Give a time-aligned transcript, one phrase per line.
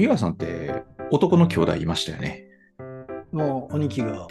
[0.00, 2.44] 小日さんって男の兄弟いましたよね？
[3.32, 4.26] もう、兄貴が。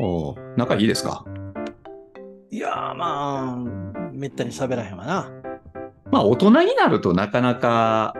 [0.00, 1.24] おお、仲いいですか？
[2.50, 5.30] いやー、まあ、めったに喋らへんわな。
[6.10, 8.14] まあ、大人になるとなかなか、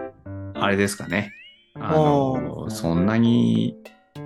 [0.55, 1.33] あれですかね。
[1.75, 3.77] あの、そんなに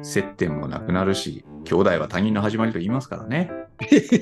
[0.03, 3.51] 接点もなくなるし、兄弟は他人の始まりと言いますからね。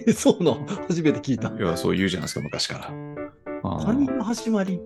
[0.06, 0.66] え そうなの？
[0.88, 1.48] 初めて聞いた。
[1.50, 2.90] いや、そう言うじゃないですか、昔から。
[3.80, 4.80] 他人の始まり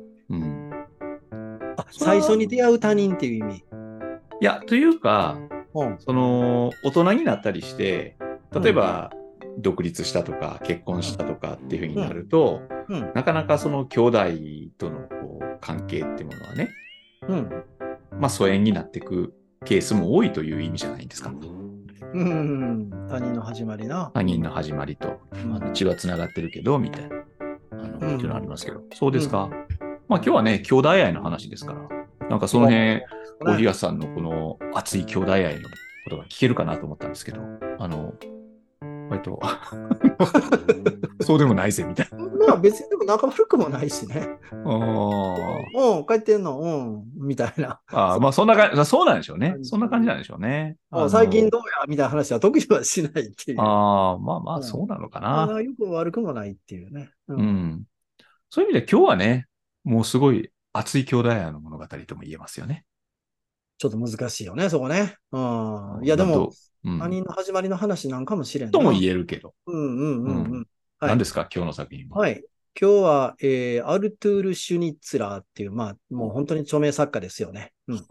[1.91, 3.57] 最初に出会う他人っていう意味。
[3.57, 5.39] いや、というか、
[5.75, 5.97] うん。
[5.99, 8.17] その、大人になったりして、
[8.53, 9.13] 例えば、
[9.59, 13.13] 独立したとか、結婚したとかっていうふうになると、うん。
[13.15, 14.19] なかなかその兄弟
[14.79, 16.71] とのこう関係ってものはね、
[17.29, 17.65] うん。
[18.19, 19.33] まあ疎遠になっていく
[19.65, 21.31] ケースも多いという意味じゃないですか。
[22.13, 22.91] うん。
[23.09, 24.11] 他人の始まりな。
[24.15, 27.17] 他人の始まりと、うんあの血は繋がってるけど、みたいな、
[27.73, 28.83] あの、うんっていうのありますけど。
[28.95, 29.51] そうですか？
[30.11, 33.01] まあ今日はね、兄弟愛の話ですから、なんかその辺、
[33.47, 37.41] 大東さんのこの熱い兄弟愛のことが聞けるかなと思ったんですけど、
[37.79, 38.13] あの、
[39.09, 39.41] 割と、
[41.23, 42.19] そうでもないぜ、みたいな。
[42.49, 44.29] まあ別にでも仲悪くもないしね。
[44.51, 46.59] あうん、帰ってんの？
[46.59, 47.81] うん、みたいな。
[47.87, 49.59] あー、まあそんな感じ、そうなんでしょうね。
[49.63, 50.77] そんな感じなんでしょうね。
[51.09, 51.87] 最近どうや？
[51.87, 53.61] みたいな話は特にはしないっていう。
[53.61, 55.55] ああ、まあまうんあそうなのかあな。
[55.55, 57.11] あよくも悪くもないっていうね。
[57.29, 57.37] うう。
[57.41, 57.85] ん。
[58.49, 59.47] そういう意味で今日はね、
[59.85, 62.85] もうすごい熱い兄弟愛の物語とも言えますよね。
[63.79, 65.17] ちょっと難しいよね、そこね。
[65.33, 66.01] うん。
[66.05, 66.51] いや、でも
[66.85, 69.55] うん他人の始まりの話なんかもしれんなとも言えるけど。
[69.67, 70.53] うんうんうんうん。
[70.53, 70.67] はい
[71.09, 71.49] 何ですか？
[71.55, 72.19] 今日の作品は。
[72.19, 72.45] はい。
[72.81, 77.73] 今日は、えーアルトゥール・シュニッツラーっていう、まあ、もう本当に著名作家ですよね。
[77.89, 78.07] うん。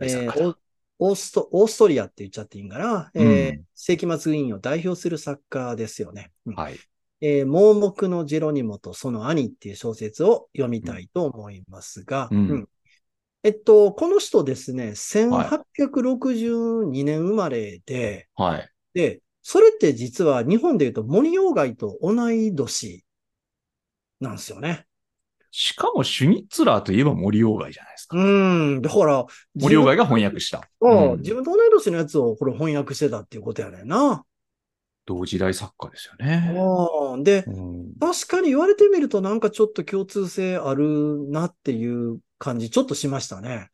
[0.00, 0.56] えーオ
[0.98, 3.10] オースト、オーストリアって言っちゃっていいんかな。
[3.14, 6.32] えーうん世紀末ウィーンを代表する作家ですよね。
[6.46, 6.78] うんはい。
[7.20, 12.68] えー盲目のジェロニモとその兄っていう小説を読みたいと思いますが、うん
[13.46, 18.68] えっと、この人ですね、1862年生まれで、はい。
[18.92, 23.04] で、それって実は日本で言うと森鴎外と同い年
[24.18, 24.84] なんですよね。
[25.52, 28.16] しかもシュニッツラーといえば森鴎外じゃないですか。
[28.16, 28.82] うん。
[28.82, 29.24] だから、
[29.54, 30.68] 森鴎外が翻訳した。
[30.80, 34.24] うんうん自分と同い年のやつをこれ翻訳してたっていうことやねんな。
[35.06, 36.52] 同時代作家ですよね。
[36.54, 43.70] うんで、うん確かに言われてみるとなんかちょっと共通性あるなっていう感じちょっとしましたね。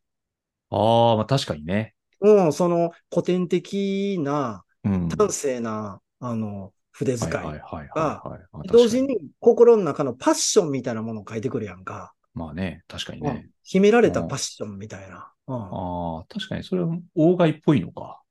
[0.69, 1.93] ああ、まあ確かにね。
[2.21, 5.09] うん、その古典的な、うん。
[5.09, 7.31] 端正な、あの、筆遣い。
[7.33, 8.61] はいはいはいはいはいあ。
[8.71, 12.13] 同時に心の中のパッションみたいなものを書いてくるやんか。
[12.33, 13.49] まあね、確かにうんね。
[13.63, 15.29] 秘められたパッションみたいな。
[15.47, 18.22] うんああ、確かにそれは鴎外っぽいのか。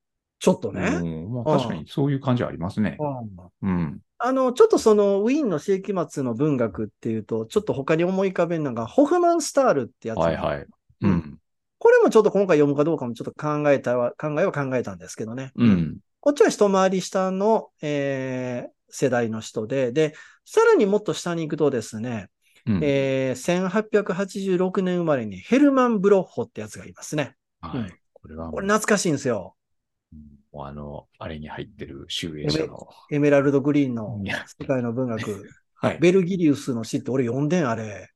[0.43, 0.81] ちょっとね。
[0.81, 2.99] うんまあ確かにそういう感じはありますね。
[3.63, 4.01] うんうん。
[4.19, 10.19] あの、ちょっとそのウィーンの世紀末の文学っていうと、ちょっと他に思い浮かべるのが、ホフマンスタールってやつ。
[10.19, 10.59] はいはい。
[10.63, 10.69] う
[11.03, 11.39] うんん。
[11.79, 15.53] これもちょっと今回読むかどうかもちょっと考えたは、考えは考えたんですけどね。
[15.55, 15.99] うん。
[16.19, 20.13] こっちは一回り下の、えー世代の人で、で、
[20.45, 22.29] さらにもっと下に行くとですね、
[22.67, 27.37] うんえー1886年生まれにヘルマン・ブロッホってやつがいますね。
[27.63, 27.95] うんはい。
[28.13, 29.55] これはこれ懐かしいんですよ。
[30.53, 32.89] もうあの、あれに入ってる集英社の。
[33.11, 34.21] エメラルド・グリーンの
[34.59, 35.49] 世界の文学。
[35.75, 35.99] はい。
[35.99, 38.11] ベルギリウスの詩って俺読んでん、あれ。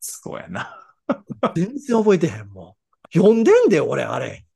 [0.00, 0.80] そうやな。
[1.54, 2.74] 全然覚えてへんもん。
[3.12, 4.46] 読んでんで、俺、あれ。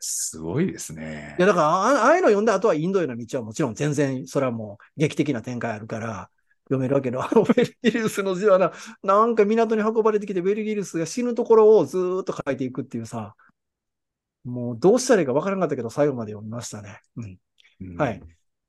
[0.00, 1.46] すごいですねいや、。
[1.46, 6.30] だから、あああいうの読んだ後はインドへの道はもちろん全然、それはもう劇的な展開あるから、
[6.64, 13.34] 読めるわけど、あ のベルギリウスの字はな、なんか港に運ばれてきて、ベルギリウスが死ぬところをずーっと書いていくっていうさ、
[14.44, 17.00] もうどうしたらいいかわからなかったけど、最後まで読みましたね。
[17.16, 17.38] うん。
[17.80, 18.22] うんはい。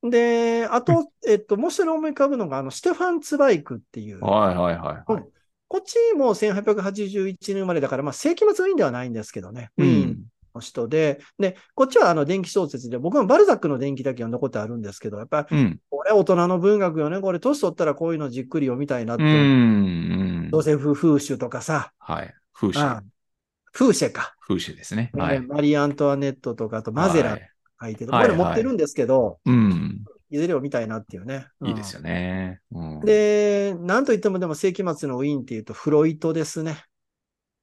[0.03, 5.23] で、あと、えっと、もう一人思い浮かぶのが、あの、ステファン・ツバイクっていう、はいはいはいはい。
[5.67, 9.71] こっちも1881年生まれだから、まあ、世紀末ウィーンではないんですけどね。
[9.77, 10.25] うん。
[10.53, 15.79] の人で、で、こっちはあの電気小説で、僕もバルザックの電気だけ読んだことあるんですけど、やっぱり、うん。
[15.89, 17.19] これ大人の文学よね。
[17.19, 19.23] これ年取ったらこういうのじっくり読みたいなって。
[19.23, 19.29] うん。
[19.29, 19.31] う
[20.47, 22.33] んドセフ・フーシュとかさ、はい。
[22.53, 23.03] 風刺あ。
[23.75, 25.11] フーシェか、風刺ですね。
[25.13, 25.41] ねはい。
[25.41, 27.49] マリー・アントワネットとか、あとマゼラはい
[27.81, 28.11] 書いてる。
[28.11, 30.05] はいこれ持ってるんですけど、うん。
[30.29, 31.47] いずれ読みたいなっていうね。
[31.59, 32.61] うんいいですよね。
[32.71, 32.99] うん。
[33.01, 36.85] で、なんといってもでも世紀末のウィーンっていうとフロイトですね。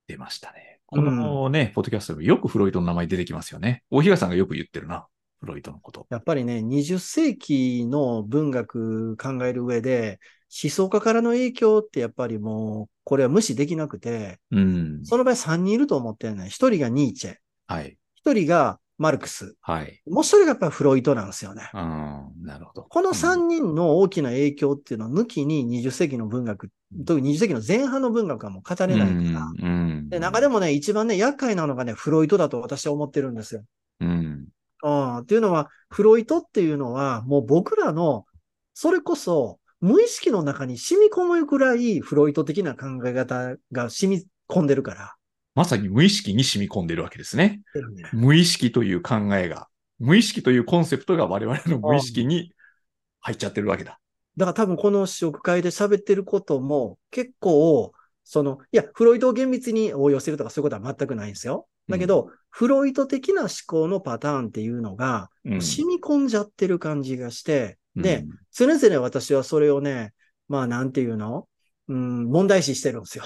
[0.07, 0.81] 出ましたね。
[0.85, 3.83] このね、ポッドキャストでもよくフロイトの名前出てきますよね。
[3.91, 5.07] 大東さんがよく言ってるな。
[5.41, 6.07] フロイトのこと。
[6.11, 10.21] やっぱりね、20世紀の文学考える上で、
[10.63, 15.01] 思想家からの影響ってやっぱりもう、これは無視できなくて、うん。
[15.05, 16.45] その場合3人いると思ってるね。
[16.45, 17.97] 1人がニーチェ、はい。
[18.25, 19.57] 1人がマルクス。
[19.63, 20.03] はい。
[20.07, 21.71] もう一人がやっぱりフロイトなんですよね。
[21.73, 22.83] うん、なるほど。
[22.83, 26.71] この3人の大きな影響っていうのを抜きに20世紀の文学、
[27.07, 29.17] 特に20世紀の前半の文学はもう語れないから。
[29.17, 33.65] うんうんで、中でもね、一番ね、厄介なのがね、フロイトだと私は思ってるんですよ。
[34.01, 34.49] うん。
[34.83, 35.17] うん。
[35.19, 38.27] っていうのは、フロイトっていうのは、もう僕らの、
[38.75, 45.17] それこそ、無意識の中に染み込むくらい、フロイト的な考え方が染み込んでるから。
[45.57, 47.63] まさに無意識に染み込んでるわけですね。
[47.75, 49.67] ね無意識という考えが、
[49.99, 52.53] 無意識というコンセプトが我々の無意識に
[53.21, 53.99] 入っちゃってるわけだ。
[54.37, 57.93] だから多分この試食会で喋ってることも結構、
[58.23, 61.67] その、いや、フロイトを厳密に応用してるとかそういうことは全くないんですよ。
[61.89, 70.13] だけど、フロイト的な思考のパターンっていうのが、うん染み込んじゃってる感じがして、で、うん常々私はそれをね、
[70.47, 71.49] まあなんていうの？
[71.89, 73.25] うん、問題視してるんですよ。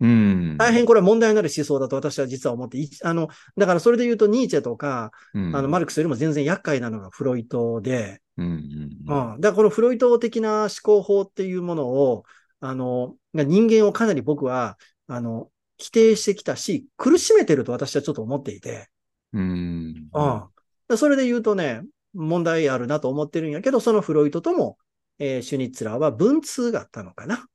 [0.00, 0.56] うん。
[0.58, 9.40] 大変これは問題になる思想だと私は実は思って、いあの、だからそれで言うとニーチェとか、うん、あの、マルクスよりも全然厄介なのがフロイトで、うんうん。
[9.40, 12.22] だからこのフロイト的な思考法っていうものを、
[12.60, 14.78] あの、が人間をかなり僕は、
[15.08, 15.50] あの、
[15.80, 18.86] 規定してきたし、苦しめてると私はちょっと思っていて、
[19.32, 20.08] うん。
[20.12, 20.42] うん。
[20.88, 21.82] でそれで言うとね、
[22.14, 24.78] 問題あるなと思ってるんやけど、そのフロイトとも、
[25.18, 27.46] えーシュニッツラーは文通があったのかな。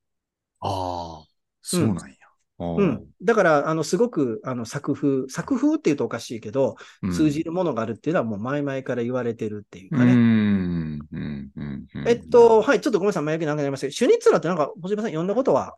[0.60, 1.26] ああ、
[1.62, 2.16] そうなんや。
[2.58, 3.06] ううん。
[3.22, 6.76] だから、あの、すごく、あの、作風、作風って言うとおかしいけど、
[7.12, 10.12] 通じるものがあるっていうのはもう前々から言われてるっていうかね。
[10.12, 11.08] うん。
[11.12, 11.50] うん。
[11.56, 11.86] うん。
[11.94, 15.74] うんえっと、、はい、ちょっとごめんなさい、前置き長くなりましたけど、シュニッツラーってなんか、小島さん読んだことは？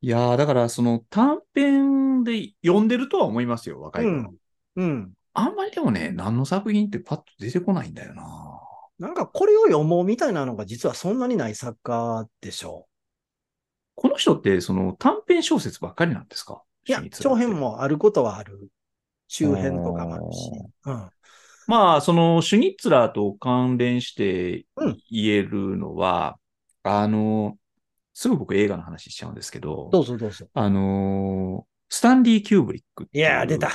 [0.00, 4.34] いやーだからその短編で読んでるとは思いますよ、若い頃。
[4.76, 5.12] うん。
[5.38, 8.24] あんまりでもね、何の作品ってパッと出てこないんだよな。
[8.98, 12.86] なんかこれを読もうみたいなのが実はそんなにない作家でしょ
[13.94, 16.62] この人ってその短編小説ばっかりなんですか？
[16.88, 16.90] う。
[16.90, 18.68] いや長編もあることはある。
[19.28, 20.50] 中編とかもあるし。
[20.86, 21.10] うん。
[21.66, 26.38] まあ、そのシュニッツラーと関連してうん言えるのは、
[26.82, 27.58] あの、
[28.14, 30.46] すぐ僕映画の話しちゃうんですけど、どうぞどうぞ。
[30.54, 33.68] あの、スタンリー・キューブリックっていやー出た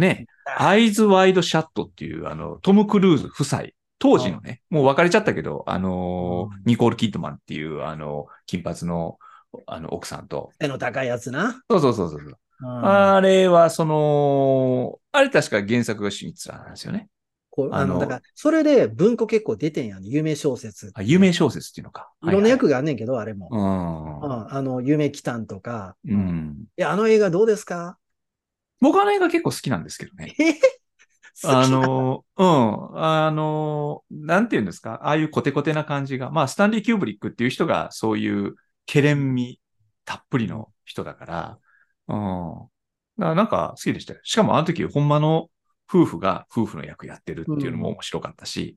[0.00, 0.26] ね、
[0.56, 3.64] アイズ・ワイド・シャットっていう、あの、トム・クルーズ夫妻、
[3.98, 9.18] 当時のね、もう別れちゃったけど、あのニコール・キッドマンっていう、あの、金髪の、
[9.66, 11.62] あの、奥さんと、背の高いやつな。
[11.70, 12.20] そうそうそうそう。
[12.20, 17.08] うんあれは、その、あれ確か原作がシュニッツラーなんですよね。
[17.72, 20.04] あの、だから、それで文庫結構出てんやん。
[20.04, 20.92] 有名小説。
[20.94, 22.10] あ有名小説っていうのか。
[22.22, 23.48] いろんな役があんねんけど、あれも。
[23.50, 25.96] うんあの、有名機関とか。
[26.06, 26.14] うん。
[26.14, 26.56] うん。
[26.76, 27.98] いや、あの映画どうですか？
[28.80, 30.34] 僕あの映画結構好きなんですけどね。
[30.38, 30.58] え
[31.42, 33.02] あ、の、うん。
[33.02, 35.00] あの、なんて言うんですか？
[35.02, 36.30] ああいうコテコテな感じが。
[36.30, 38.56] まあ、スタンリー・キューブリックっていう人がそういう
[38.86, 39.60] ケレン味
[40.04, 41.58] たっぷりの人だから、
[42.08, 42.54] うん。
[43.18, 44.20] だからなんか好きでしたよ。
[44.22, 45.48] しかもあの時、ほんまの
[45.88, 48.76] 夫婦が夫婦の役やってるっていうのも面白かったし。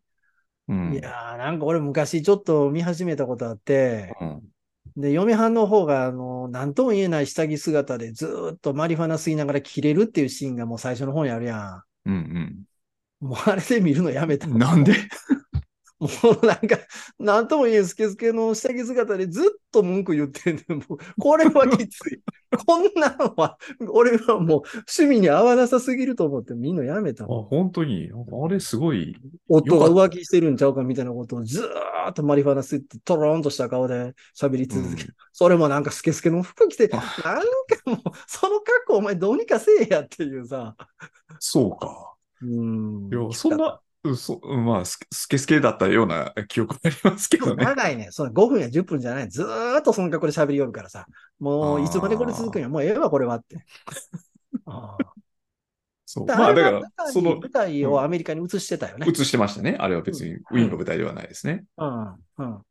[0.69, 0.93] うん。
[0.93, 4.41] いやー、なんか俺昔ちょっと見始めたことあって、うん。
[4.95, 12.65] で、嫁はんの方が、あの、なんとも言えない下着姿でずーっとマリファナ吸いながら切れるっていうシーンがもう最初の方にあるやうんん。
[13.19, 14.47] もうあれで見るのやめた。
[14.47, 14.57] うん。
[14.57, 14.93] なんで？
[16.03, 16.09] も
[16.41, 16.77] うなんか、
[17.19, 20.77] なんとも言えんスケスケの下着姿でずっと文句言ってんねん。
[20.87, 22.21] もうこれはきつい。
[22.67, 23.57] こんなのは、
[23.89, 24.61] 俺はもう
[24.97, 27.27] 趣味に合わなさすぎると思ってみんなやめたあ。
[27.27, 28.11] 本当に？
[28.13, 29.15] あれすごい。
[29.49, 35.15] 夫が浮気してるんちゃうかみたいなことをずーっとマリファナ吸ってトローンとした顔で喋り続ける。
[35.31, 37.41] それもなんかスケスケの服着て、なんか
[37.85, 40.75] もう、その格好お前どうにかせえやっていうさ。
[41.39, 42.13] そうか。
[42.41, 43.09] うん。
[43.11, 43.73] いや、そんな、うん
[44.17, 44.97] そうんまあ、ス
[45.29, 47.63] ケスケだったような記憶ありますけどね。
[47.63, 48.09] 長いね。
[48.11, 49.29] その5分や10分じゃない。
[49.29, 51.05] ずーっとその格好で喋りよるからさ。
[51.39, 52.69] もう、いつまでこれ続くんや。
[52.69, 53.65] もうええわ、これはって。
[54.65, 55.05] あー
[56.05, 56.27] そう。
[56.27, 59.07] だまあ、だからその、舞台をアメリカに移してたよね。
[59.09, 59.77] 映してましたね。
[59.79, 61.63] あれは別にウィーンの舞台ではないですね。
[61.77, 62.13] うん。
[62.39, 62.61] うん。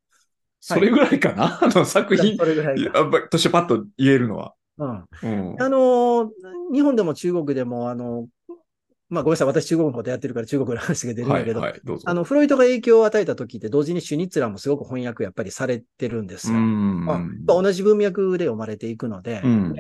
[0.60, 2.82] それぐらいかな、あの作品、それぐらいか。
[2.82, 2.92] いや
[3.30, 4.54] としてパッと言えるのは。
[4.78, 5.04] うん。
[5.22, 5.62] うん。
[5.62, 6.28] あのー
[6.72, 8.28] 日本でも中国でも、あの、
[9.12, 11.98] まあごめんなさい、私中国のことやってるから中国の話が出るんだけど、はいはい、ど。
[12.02, 16.60] あの、フロイトが影響を与えた時って同時にシュニッツラーもすごく翻訳やっぱりされてるんですうよ。
[16.60, 17.04] ん。
[17.04, 19.74] まあ同じ文脈で読まれていくので、うん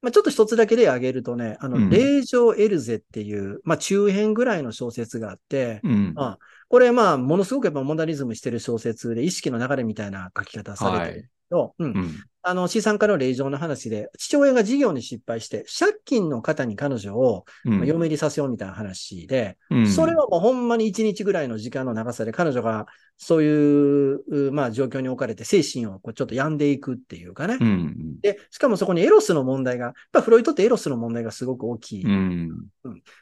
[0.00, 6.14] まあ、ちょっと一つだけ例挙げるとね、あの、うん霊場エルゼっていう、まあ中編ぐらいの小説があって、うん。
[6.16, 6.38] あ
[6.70, 12.24] これまあものすごくやっぱモダニズムしてる小説で意識の流れみたいな書き方されてるけど、うんうん。
[12.42, 22.86] あの、資産家の令状の話で、父親が事業に失敗して、借金の方に彼女を、嫁入りさせようみたいな話で、うんそれはもうほんまに1日ぐらいの時間の長さで、彼女が
[23.20, 27.58] そういう、うまあ、状況に置かれて、精神をこうちょっと病んでいくっていうかね。
[27.60, 28.20] うん。
[28.20, 32.68] で、しかもそこにエロスの問題が、やっぱフロイトってエロスの問題がすごく大きい、うん。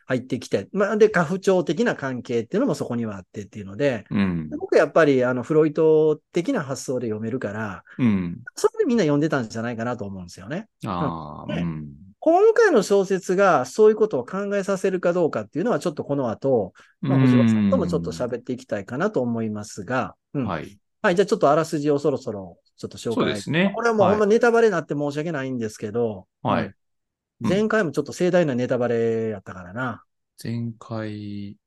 [0.04, 4.48] 入ってきて、まあ、で、過不調的な関係っていうのもそこにはあってっていうので、うん。
[4.52, 8.42] すごくやっぱり、あの、フロイト的な発想で読めるから、うん。
[8.54, 10.68] そみんな読んでたんじゃないかなと思うんですよね。
[10.86, 11.88] あうん。
[12.18, 20.78] 今回の小説がそういうことを考えさせるかどうかっていうのは、ちょっとこの後、まあ、さんともちょっと喋っていきたいかなと思いますが、うんはい。
[21.02, 23.14] はい、じゃあちょっとあらすじをそろそろちょっと紹介。
[23.14, 26.74] そうですねこれはもうはいほんまネタバレになって申し訳ないんですけど、はいうん
[27.38, 30.02] 前回もちょっと盛大なネタバレやったからな。
[30.42, 31.58] 前回、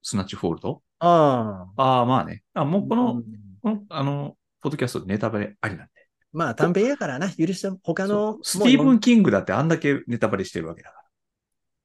[0.00, 0.82] スナッチフォールド？
[0.98, 1.82] ああ。
[1.82, 2.42] ああ、まあね。
[2.54, 3.24] あ、もうこの、うん
[3.62, 5.92] このあの、ポッドキャストでネタバレありなんで。
[6.34, 10.96] まあ短編やからな、許しても、他のスティーブン・キングだってあんだけネタバレしてるわけだか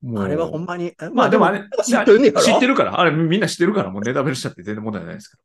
[0.04, 0.22] ら。
[0.24, 0.94] あれはほんまに。
[1.14, 3.00] まあでもあれ、知ってる知ってるから。
[3.00, 5.44] あれみんな知ってるから、もうネタバレしちゃって全然問題ないですけど。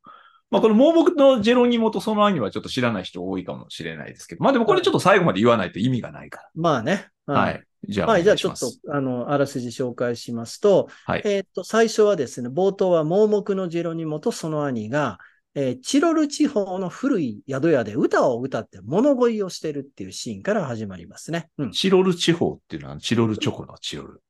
[0.49, 4.43] まあこの盲目のジェロニモとその兄はちょっと知らない人多いかもしれないですけど。
[4.43, 7.07] まあでもこれちょっと最後まで言わないと意味がないかまあね。
[7.27, 7.33] ら。
[7.35, 7.63] はい。
[7.87, 15.19] じゃあ、はい、じゃあちょっと、あの、あらすじ紹介しますと、はいえーっと、最初はですね、冒頭は盲目のジェロニモとその兄が、
[15.57, 21.49] えーチロル地方の古い宿屋で歌を歌って物乞いをしてるっていうシーンから始まりますね。
[21.57, 21.71] うん。
[21.71, 24.21] チロル地方っていうのは、チロルチョコのチロル。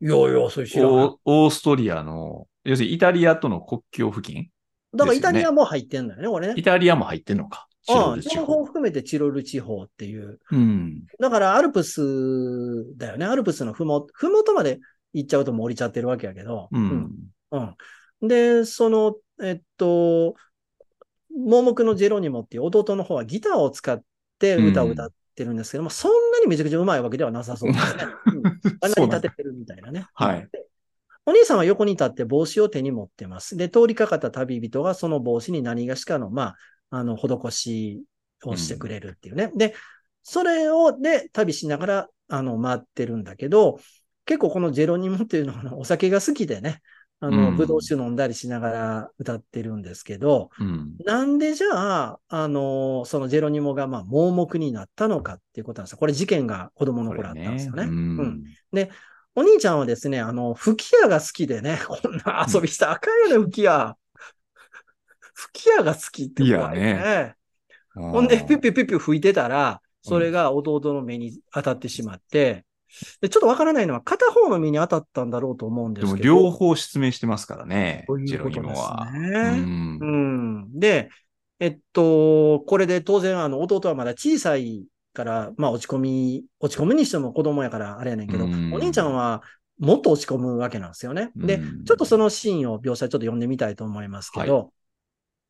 [0.00, 0.92] いやいや、それ知らない。
[0.92, 4.48] オーオーストリアの、要するにイタリアとの国境付近？
[4.92, 6.62] だからイタリアも入ってんのよね、これねイ。
[6.64, 7.68] タリアも入ってんのか。
[7.86, 8.20] チああ。
[8.20, 10.40] 情報を含めてチロル地方っていう。
[10.50, 11.04] うん。
[11.20, 13.26] だからアルプスだよね。
[13.26, 14.80] アルプスのふも、ふもとまで
[15.12, 16.68] 行っちゃうともう降りちゃってるわけやけど。
[16.72, 17.10] うん。
[17.52, 17.58] う
[18.24, 18.28] ん。
[18.28, 20.34] で、その、えっと、
[21.36, 24.00] 盲目のジェロニモっていう弟の方はギターを使っ
[24.38, 28.04] て歌を歌ってるんですけども、そんなにめちゃくちゃうまいわけではなさそうですね。
[28.34, 28.46] うん、
[28.80, 30.06] あんなに立ててるみたいなね。
[30.14, 30.66] はいで
[31.24, 33.56] お兄さんは横に立って帽子を手に持ってます。
[33.56, 36.56] で、通りかかった旅人がその帽子に何がしかの、ま
[36.90, 38.02] あ、あの、施し
[38.44, 39.52] をしてくれるっていうね。
[39.54, 39.74] で、
[40.24, 43.78] それを、で、旅しながら、あの、回ってるんだけど、
[44.24, 46.80] 結構このジェロニモっていうのはお酒が好きでね、
[47.22, 50.96] あの、うんブドウ酒飲んだりしながら歌ってるんですけど、うん。
[51.06, 55.98] なんでじゃあ、あの、そのジェロニモがまあ盲目になったのかっていうことなんですよ。
[55.98, 57.84] これ事件が子供の頃あったんですよね。
[57.84, 58.44] ううんん。
[59.36, 63.96] お兄ちゃんはですね、あの、吹き矢が好きでね、 こんな遊びしたらあかんよね、吹き矢。
[65.34, 67.34] 吹き矢が好きって怖いいやね。
[67.94, 72.64] ほんで、ピュッピュッピュッピュ吹いてたら、それが弟の目に当たってしまって、
[73.20, 76.28] でちょっとわからないのは、片方の目に当たったんだろうと思うんでですもけど。
[76.28, 79.08] 両方失明してますからねと、ジェロいうことですニモは。
[79.10, 79.60] うね。
[79.60, 80.04] んう。
[80.04, 80.78] ん。
[80.78, 81.10] で、
[81.60, 89.42] えっと、これで当然、あの、弟はまだ小さいから、まあ落ち込み、落ち込むにしても子供やからあれやねんけど、うんお兄ちゃんは
[89.78, 91.30] もっと落ち込むわけなんですよね。
[91.36, 94.72] で、うんちょっとそのシーンを描写ちょっと読んでみたいと思いますけど、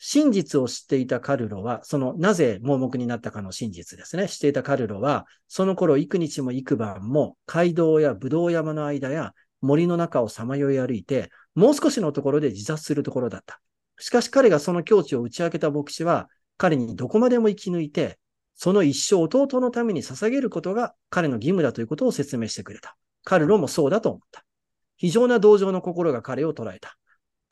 [0.05, 4.29] 真実を知っていたカルロは、その、なぜ盲目になったかの真実ですね。
[4.29, 13.61] 知っていたカルロは、その頃幾日も幾晩も街道やブドウ山の間や森の中をさまよい歩いて、もう少しのところで自殺するところだった。
[13.97, 18.19] しかし彼がその境地を打ち明けた牧師は、彼にどこまでも生き抜いて、
[18.57, 22.97] その一生弟のために捧げることが彼の義務だということを説明してくれた。
[23.23, 24.45] カルロもそうだと思った。
[24.97, 26.99] 非常な同情の心が彼を捉えた。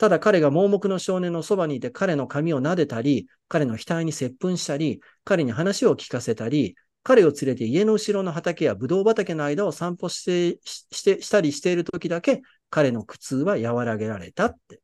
[0.00, 12.40] ただ彼が盲目の少年のそばにいて彼の髪を撫でたり、彼の額に接吻したり、彼に話を聞かせたり、彼を連れて家の後ろの畑やブドウ畑の間を散歩して、ししてしたりしている時だけ、
[12.70, 14.80] 彼の苦痛は和らげられたって。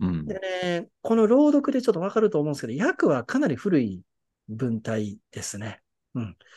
[0.00, 4.02] うんでね、この朗読でちょっとわかると思うんですけど、訳はかなり古い
[4.48, 5.80] 文体ですね。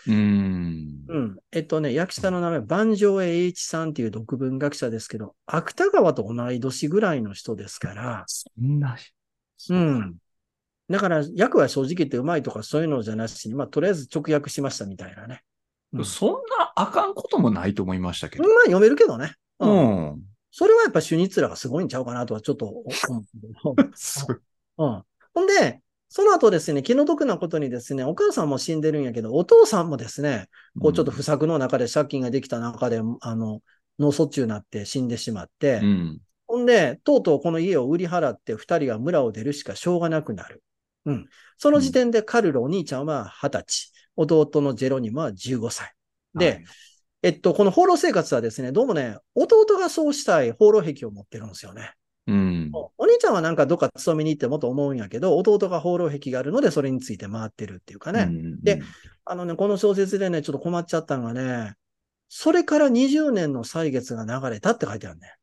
[0.08, 1.06] うん。
[1.08, 1.38] うん。
[1.52, 8.96] えっとね、役者の名前、万丈栄一さんっていう独文学者ですけど、芥川と同い年ぐらいの人ですから、そんな、
[9.70, 10.18] うん。
[10.90, 15.42] だから、訳は正直言ってうまいとかそういうのじゃなしに、まあ、とりあえず直訳しましたみたいなね。
[15.92, 18.52] うんそんなあかんこともないと思いましたけまど。
[18.52, 19.34] あ、読めるけどね。
[19.60, 19.74] ううん。
[20.18, 20.22] ん。
[20.52, 23.76] それはやっぱシュニッツラーがすごいんちゃうかなとはちょっと思うけど。
[24.78, 25.04] うん。
[25.34, 30.48] ほんで、その後ですね、気の毒なことにですね、お母さんも死んでるんやけど、お父さんもですね、
[30.82, 33.62] こうちょっと不作の中で借金ができた中で、あの、
[34.00, 36.20] 脳卒中になって死んでしまって、うん。
[36.48, 40.64] ほんで、とうとうこの家を売り払って二人が村を出るしかしょうがなくなる。
[41.06, 41.28] うん。
[41.58, 45.94] その時点でカルロお兄ちゃんは二十歳、弟のジェロニモは15歳。
[46.34, 46.66] で、はい、
[47.22, 51.94] えっと、この放浪生活はですね、どうもね、弟がそうしたい放浪癖を持ってるんですよね。
[52.30, 52.72] うん。
[52.74, 58.24] お兄ちゃんはなんかどっか勤めに行ってもと思うんやけど、弟が放浪癖があるので、それについて回ってるっていうかね。
[58.24, 58.82] うんで、
[59.26, 61.74] あのね、この小説でね、ちょっと困っちゃったのがね、
[62.28, 65.34] それから20年の歳月が流れたって書いてあるね。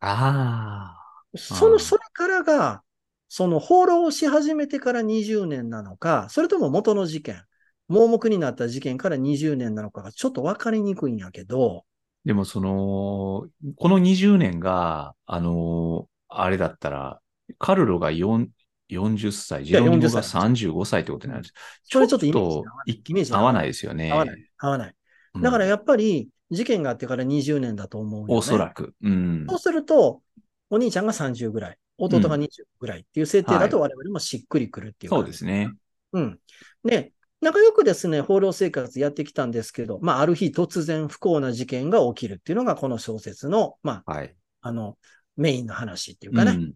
[0.00, 0.96] あ
[1.36, 2.82] その、うんそれからが、
[3.28, 7.42] その放浪し始めてから20年なのか、それとも元の事件、
[7.88, 11.84] 盲目になった事件から20年なのかがちょっと分かりにくいんやけど、
[12.24, 17.20] でもその、この20年が、あの、あれだったら、
[17.58, 18.46] カルロが4
[18.90, 21.54] 40歳、ジやェロニモ40が歳35歳ってことになるんです。
[21.84, 24.10] それちょっとイメージちょっといイメージ合わないですよね。
[24.10, 24.50] 合わない。
[24.58, 24.94] 合わない。
[25.34, 28.34] うんだからやっぱり事件があってから20年だと思うよね。
[28.34, 28.94] おそらく。
[29.00, 29.46] うん。
[29.48, 30.22] そうすると、
[30.70, 32.48] お兄ちゃんが30ぐらい、弟が20
[32.80, 35.72] ぐらいっていう設定だと我々もしっくりくるっていうかそうですね。
[36.12, 36.38] うん。
[36.84, 44.34] で、仲良くですね、放浪生活やってきたんですけど、まあ、ある日突然不幸な事件が起きるっていうのがこの小説の、まあ、はい。
[44.62, 44.98] あの、
[45.40, 46.74] メインの話っていうかね、うん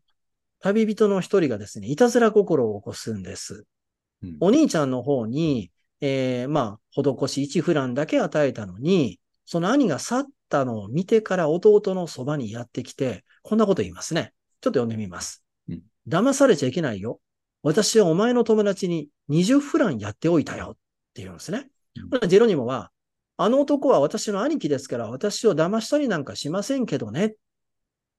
[0.61, 3.66] 旅人の一人がですね、いたずら心を起こすんです。
[4.23, 14.33] うんお兄ちゃんの方に、えー、まあ、施し1フランだけ与えたのに、その兄が去ったのを見てから弟のそばにやってきて、こんなこと言いますね。
[14.62, 15.44] ちょっと読んでみます。
[15.68, 17.21] うん騙されちゃいけないよ。
[17.62, 20.75] 私はお前の友達に20フランやっておいたよっ
[21.14, 21.68] て言うんですね。
[22.12, 22.90] うんジェロニモは、
[23.37, 27.35] あの男は私の兄貴ですから私を騙したりなんかしませんけどね。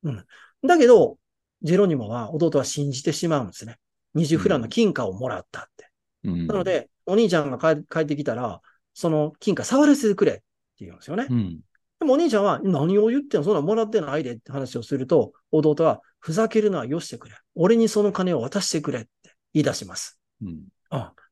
[0.06, 0.26] うん。
[0.66, 1.18] だけど、
[1.62, 3.76] ジェロニモは弟は信じてしまうんですね。
[4.16, 5.90] 20フランの金貨をもらったって。
[6.24, 8.62] うんなの、で、お兄ちゃんが帰帰ってきたら、
[8.94, 10.44] その金貨触らせてくれって
[10.80, 11.28] 言うんですよね。
[11.30, 11.60] うん。
[12.00, 13.44] でもお兄ちゃんは何を言ってんの？
[13.44, 17.36] そんなんもらってないでって話をすると、弟はふざけるのはよしてくれ。
[17.56, 19.10] 俺にその金を渡してくれって
[19.54, 20.20] 言い出します。
[20.42, 20.48] うん。
[20.48, 20.66] うん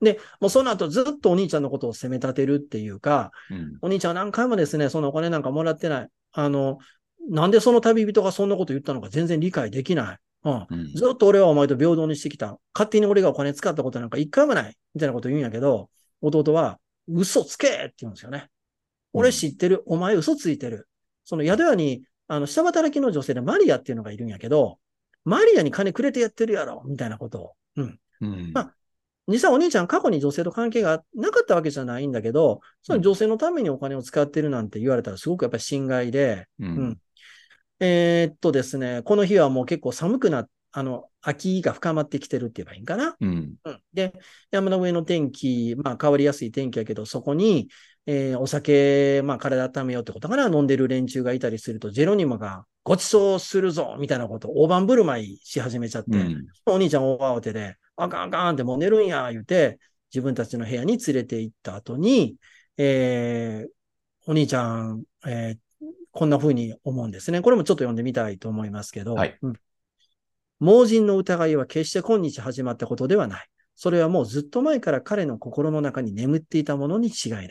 [0.02, 3.78] で、もうその後ずっとお兄ちゃんのことを責め立てるっていうか、うん。
[3.82, 6.08] お兄ちゃんは何回もですね、そのお金なんかもらってない。
[6.34, 6.80] あの、
[7.30, 10.18] なんでその旅人がそんなこと言ったのか全然理解できない。
[10.46, 10.68] うん。
[10.70, 12.60] うんずっと俺はお前と平等にしてきた。
[12.74, 14.78] 勝手に俺がお金使ったことなんか一回もない。
[14.94, 15.90] みたいなこと言うんやけど、
[16.22, 18.50] 弟は、嘘つけって言うんですよね。
[19.14, 19.84] 俺知ってる。
[19.86, 20.88] お前嘘ついてる。
[21.24, 24.80] その宿屋に、あの、下働きの女性でマリアっていうのがいるんやけど、
[25.26, 27.54] マリアに金くれてやってるやろみたいなことを。
[27.78, 28.00] うん。
[28.22, 28.52] うん。
[28.54, 28.76] まあ
[29.28, 37.00] 実際お兄ちゃん過去に女性と関係がなかったわけじゃないんだけど、その女性のためにお金を使ってるなんて言われたらすごくやっぱり心外で、ううんん。
[37.86, 43.16] えーっとですね、この日はもう結構寒くな、あの、秋が深まってきてるって言えばいいんかな。
[43.20, 43.56] うん。
[43.66, 43.84] うん。
[43.94, 44.14] で、
[44.52, 47.70] 山の上の天気、まあ変わりやすい天気やけど、そこに、
[48.06, 56.46] えーお酒、まあ体温めようってことかな、飲んでる連中がいたりすると、ジェロニモがごちそうするぞみたいなことを大盤振る舞いし始めちゃって、うん。
[56.66, 59.80] お兄ちゃん大慌てで、あかんあかんってもう寝るんや、言うて、
[60.14, 62.38] 自分たちの部屋に連れて行った後に、
[62.78, 63.74] えー
[64.26, 65.58] お兄ちゃん、えー
[66.14, 67.42] こんな風に思うんですね。
[67.42, 69.54] これもちょっと読んでみたいと思いますけど、はいうん
[70.60, 73.48] 盲人の疑いは決して今日始まったことではない。
[73.76, 77.50] それはもうずっと前から彼の心の中に眠っていたものに違いない。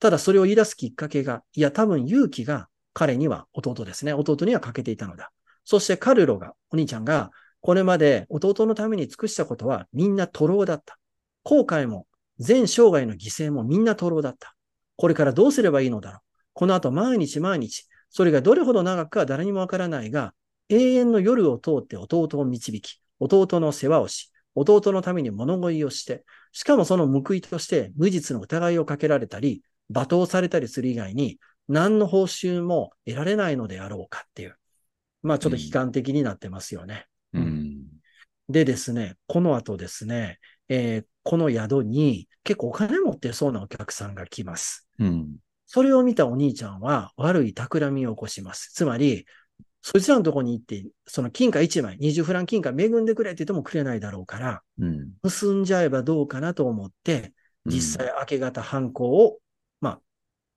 [0.00, 4.12] ただそれを言い出すきっかけが、いや多分勇気が彼には弟ですね。
[4.12, 5.30] 弟には欠けていたのだ。
[5.64, 10.98] そしてカルロが、お兄ちゃんが、これまで弟のために尽くしたことはみんな徒労だった。
[11.44, 12.08] 後悔も
[12.40, 14.56] 全生涯の犠牲もみんな徒労だった。
[14.96, 16.20] これからどうすればいいのだろう。
[16.54, 20.34] この後毎日毎日、それがどれほど長くかは誰にもわからないが、
[20.68, 31.38] 永遠の夜を通って弟を導き、弟の世話をし、弟のために物乞いをして、しかもその報いとして無実の疑いをかけられたり、罵倒されたりする以外に、
[31.68, 34.56] 何の報酬も得られないのであろうかっていう。
[35.22, 37.06] まあちょっと悲観的になってますよね。
[37.32, 37.84] うん。
[38.48, 40.38] でですね、この後ですね、
[40.68, 44.88] えーこの宿に結構お金持ってそうなお客さんが来ます。
[44.98, 45.36] うん。
[45.74, 48.70] それを見たお兄ちゃんは悪い企みを起こします。
[48.74, 49.24] つまり、
[49.80, 55.12] そいつらのとこに行って、その金貨1枚、20フラン金貨恵んでくれって言ってもくれないだろうから、うん。
[55.22, 57.32] 盗んじゃえばどうかなと思って、
[57.64, 59.38] 実際明け方犯行を、
[59.80, 60.00] まあ、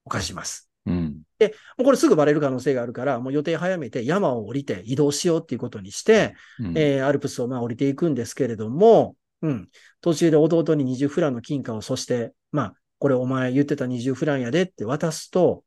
[0.03, 0.69] 犯します。
[0.85, 1.21] うん。
[1.39, 1.47] も
[1.79, 6.77] うこれすぐバレる可能性があるから、もう予定早めて山を降りて移動しようっていうことにして、うん。
[6.77, 9.69] えーアルプスをまあ降りていくんですけれども、うん、
[10.01, 15.63] 途中で弟に20フランの金貨を、そして、まあ、これお前言ってた20フランやでって渡すと、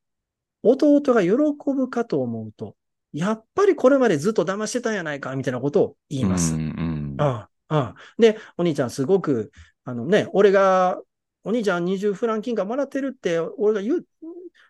[0.63, 1.31] 弟が喜
[1.75, 2.77] ぶかと思うと、
[3.13, 6.55] やっぱりこれまでずっと騙してたんやないか、みたいなことを言います。
[6.55, 6.61] うん。
[6.61, 7.15] うん。
[7.19, 7.95] ああ、ああ。
[8.19, 9.53] で、お兄ちゃんすごく、
[9.85, 11.01] あのね、俺が、
[11.45, 14.05] お兄ちゃん20フラン金貨もらってるって、俺が言う、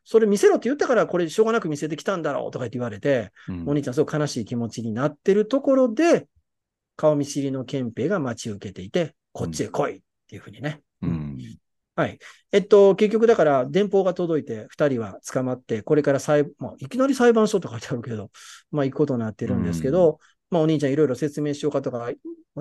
[0.05, 6.29] それ見せろって言ったから、これしょうがなく見せてきたんだろうとか言って言われて、うんお兄ちゃんすごく悲しい気持ちになってるところで、
[6.97, 10.81] 顔見知りの憲兵が待ち受けていて、こっちへ来いっていうふうにね。
[11.03, 11.39] うん。
[11.99, 12.19] はい。
[12.53, 18.31] えっと、結局だから、電報が届いて、二人は捕まって、これから裁、まあ、いきなり裁判所と書いてあるけど、
[18.71, 22.09] まあ、行くことになってるんですけど、まあ、お兄ちゃんいろいろ説明しようかとか、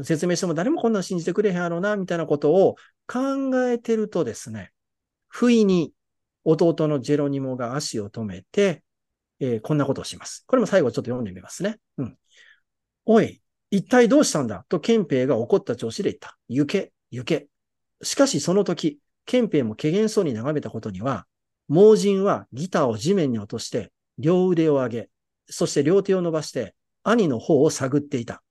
[0.01, 4.71] 説明しても誰もこんなん信じてくれへんやろうな、みたいなことを考えてるとですね、
[5.27, 5.93] 不意に
[6.43, 8.81] 弟のジェロニモが足を止めて、
[9.39, 10.45] えーこんなことをします。
[10.47, 11.77] これも最後ちょっと読んでみますね。
[11.99, 12.17] うん。
[13.05, 14.65] おい、一体どうしたんだ？
[14.67, 16.39] と憲兵が怒った調子で言った。
[16.49, 17.47] 行け、行け。
[18.01, 21.27] しかしその時、憲兵も怪げそうに眺めたことには、
[21.67, 25.09] 盲人はギターを地面に落として、両腕を上げ、
[25.49, 28.41] そして両手を伸ばして、兄の方を探っていた。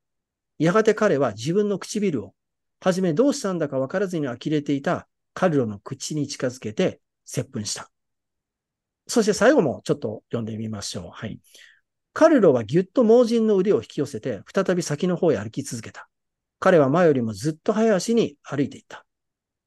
[0.59, 2.35] やがて彼は自分の唇を、
[2.81, 7.91] はじめどうしたんだかわからずに呆れていたカルロの口に近づけて接吻した。
[9.07, 11.11] そして最後もちょっと読んでみましょう。
[11.11, 11.41] はい。
[12.13, 16.09] カルロはぎゅっと盲人の腕を引き寄せて、再び先の方へ歩き続けた。
[16.59, 19.05] 彼は前よりもずっと早足に歩いていった。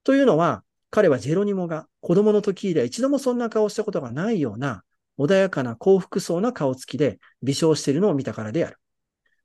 [0.03, 4.83] というのは、彼はジェロニモが子供の時以来一度もそんな顔をしたことがないような
[5.19, 8.77] 穏やかな幸福そうな顔つきで微笑しているのを見たからである。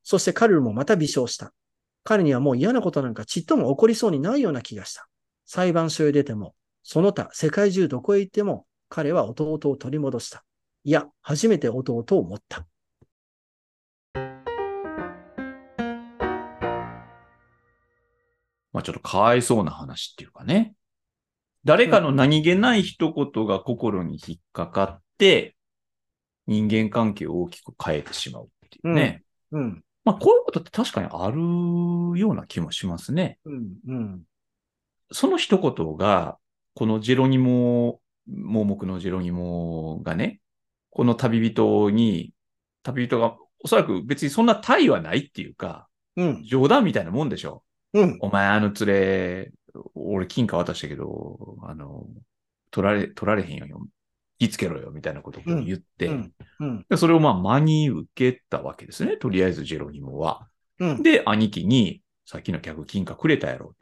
[0.02, 1.52] そしてカルロもまた微笑した。
[2.04, 5.09] 彼にはもう嫌なことなんかちっとも起こりそうにないような気がした。
[5.46, 10.44] 裁判所へ出ても、その他世界中どこへ行っても彼は弟を取り戻した。
[10.85, 12.66] いや、初めて弟を持った。
[18.72, 20.74] まあちょっとかわいそうな話っていうかね。
[21.64, 25.57] 誰かの何気ない一言が心に引っかかって、
[26.46, 29.22] 人間関係を大きく変えてしまうっていうね。
[29.50, 31.38] うん、まあこういうことって確かにある
[32.18, 33.38] ような気もしますね。
[33.44, 34.22] うん、うん、
[35.11, 36.38] その一言が、
[36.74, 40.40] このジェロニモ、盲目のジェロニモがね、
[40.90, 42.33] この旅人に、
[42.83, 47.64] 旅人がおそらく別にそんな体はないっていうか、うん、冗談みたいなもんでしょ。
[47.94, 49.53] うん、お前あの連れ、
[49.95, 52.07] 俺金貨渡したけど、あの、
[52.71, 53.87] 取られ、取られへんよ。
[54.39, 59.17] 気ぃつけろよ、みたいなことを言って、うん、うん、でそれをまあ真に受けたわけですね。
[59.17, 60.49] とりあえずジェロニモは。
[60.81, 63.75] うん、で、兄貴に、さっきの客金貨くれたやろ。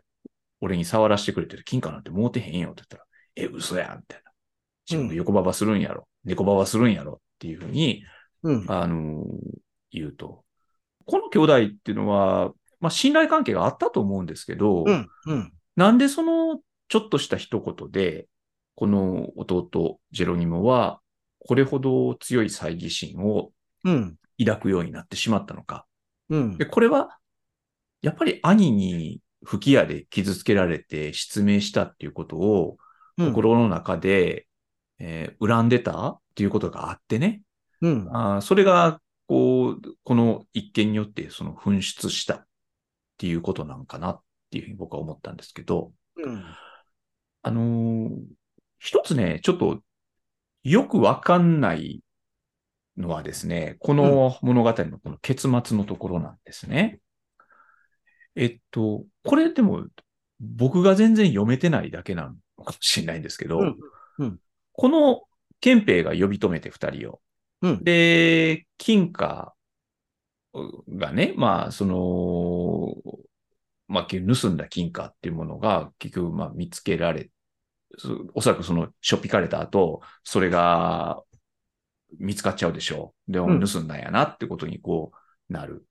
[0.60, 4.30] 俺に触らせてくれてる金貨なんて持てへんよって言ったら、え、嘘やん、みたいな。
[4.88, 6.06] 自分が横ばばするんやろ。
[6.24, 8.04] 猫ばばするんやろっていうふうに、
[8.42, 9.24] うん、あの
[9.90, 10.44] 言うと。
[11.06, 18.26] この兄弟っていうのは、まあ信頼関係があったと思うんですけど、うん、うん、なんでそのちょっとした一言で、
[18.74, 21.00] この弟、ジェロニモは、
[21.38, 23.52] これほど強い猜疑心を
[23.84, 25.86] うん、抱くようになってしまったのか。
[26.28, 26.58] うん。
[26.58, 27.18] で、、これは、
[28.00, 32.76] やっぱり兄に吹き矢で傷つけられて失明したっていうことを、
[33.18, 34.46] 心の中で、
[34.98, 37.42] えー恨んでたっていうことがあってね。
[37.80, 42.46] うん、あーそれが、こう、この一件によってその噴出したっ
[43.18, 44.10] ていうことなんかな。
[44.10, 44.20] っ
[44.52, 46.44] ていうふうに僕は思ったんですけど、うん、
[47.42, 48.10] あのー
[48.84, 49.80] 一つね、ちょっと
[50.64, 52.02] よくわかんない
[52.96, 56.98] のはですね、この物語のこの結末のところなんですね。
[58.34, 59.86] えっと、これでも
[60.40, 62.24] 僕が全然読めてないだけな
[62.58, 63.60] のかもしれないんですけど、
[64.18, 64.38] うん
[64.74, 65.22] この
[65.60, 67.20] 憲兵が呼び止めて二人を。
[67.60, 69.54] うんで、金貨
[70.88, 72.96] がね、まあ、その、
[73.92, 77.30] まあ、盗んだ金貨っていうものが結局、まあ、見つけられ、
[77.98, 81.22] そおそらくその、しょっぴかれた後、それが
[82.18, 83.32] 見つかっちゃうでしょう。
[83.32, 85.12] で盗んだんやなってことにこ
[85.48, 85.86] うなる。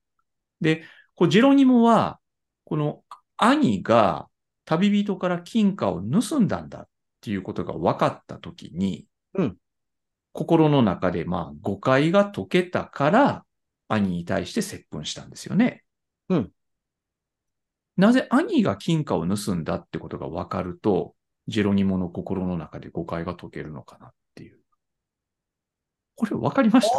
[0.59, 0.83] で、
[1.15, 2.19] こうジェロニモは、
[2.65, 3.03] この
[3.37, 4.27] 兄が
[4.65, 6.87] 旅人から金貨を盗んだんだっ
[7.21, 9.57] ていうことが分かったときに、うん
[10.33, 13.45] 心の中で、まあ、誤解が解けたから、
[13.87, 15.83] 兄に対して接吻したんですよね。
[16.29, 16.51] うん。
[18.01, 21.13] なぜ兄が金貨を盗んだってことが分かると、
[21.47, 24.57] ジェロニモの心の中で誤解が解けるのかなっていう。
[26.15, 26.93] これ分かりました？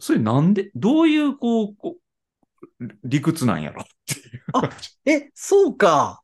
[0.00, 1.96] それなんで、どういう、こう、こ
[2.78, 3.80] う理屈なんやろ？
[3.80, 4.42] っていう。
[4.52, 4.68] あ
[5.06, 6.20] え、そうか。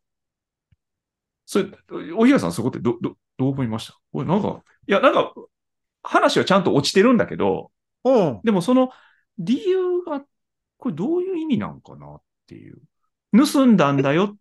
[1.47, 1.71] それ、
[2.15, 3.95] おひやさん、そこってど、ど、どう思いました？
[4.13, 5.33] これなんか、いや、なんか、
[6.03, 7.71] 話はちゃんと落ちてるんだけど、
[8.05, 8.41] うん。
[8.45, 8.91] でもその
[9.39, 10.23] 理由が、
[10.77, 12.81] これどういう意味なんかなっていう。
[13.33, 14.37] 盗んだんだよっ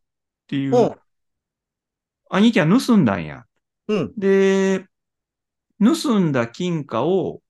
[0.48, 0.86] ていうう。
[0.86, 0.96] ん。
[2.30, 3.46] 兄貴は盗んだんや。
[3.88, 4.14] うん。
[4.18, 4.88] で、
[5.80, 7.42] 盗んだ金貨を、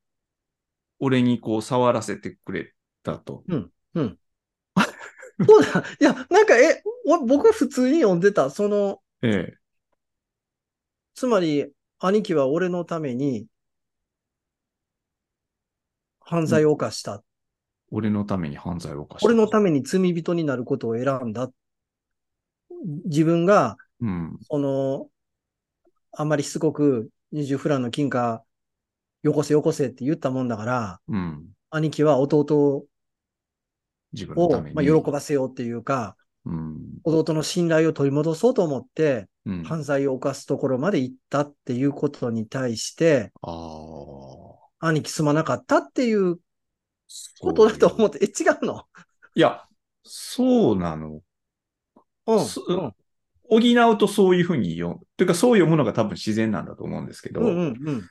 [1.00, 3.44] 俺にこう触らせてくれたと。
[5.48, 5.84] そうだ。
[6.00, 8.50] いや、なんか、え、お僕は普通に読んでた。
[8.50, 9.58] その、ええ。
[11.14, 13.48] つまり、兄貴は俺のために、
[16.22, 17.24] 犯罪を犯した。
[17.92, 19.26] 俺のために犯罪を犯した。
[19.28, 21.50] 俺のために罪人になることを選んだ。
[23.06, 24.38] 自分が、うん。
[24.50, 25.08] その、
[26.12, 28.44] あんまりしつこく20フランの金貨、
[29.24, 31.46] よこせよこせって言ったもんだから、うん。
[31.70, 32.86] 兄貴は弟
[34.14, 34.74] 自分のために。
[34.74, 36.78] をまあ、喜ばせようっていうか、うん。
[37.04, 39.64] 弟の信頼を取り戻そうと思って、うん。
[39.64, 43.32] 犯罪を犯すところまで行ったっていうことに対して。
[44.80, 46.38] 兄貴すまなかったっていう
[47.40, 48.84] ことだと思って、え、違うの？
[49.36, 49.64] いや、
[50.04, 51.22] そうなの。
[52.28, 52.40] うん。
[53.48, 53.60] 補
[53.92, 55.02] うとそういうふうに読む。
[55.18, 57.42] というか、そう読むのが多分自然なんだと思うんですけど。
[57.42, 58.10] うんうんうん。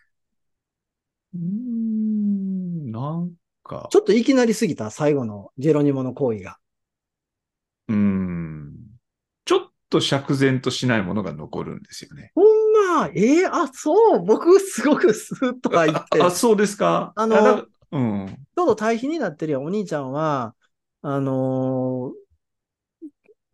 [1.35, 3.33] うーん、なん
[3.65, 6.59] か、ちょっといきなりすぎた、最後のジェロニモの行為が。
[7.89, 8.73] うーん、
[9.45, 12.33] ちょっと釈然としないものが残るんですよね。
[12.35, 12.47] ほん
[12.99, 17.13] ま、ええあ、そう、僕すごくスーッと入って、あ、そうですか？
[17.17, 18.27] あのうん。
[18.29, 19.65] ちょうど対比になってるやん。
[19.65, 20.55] お兄ちゃんは、
[21.03, 22.25] あのー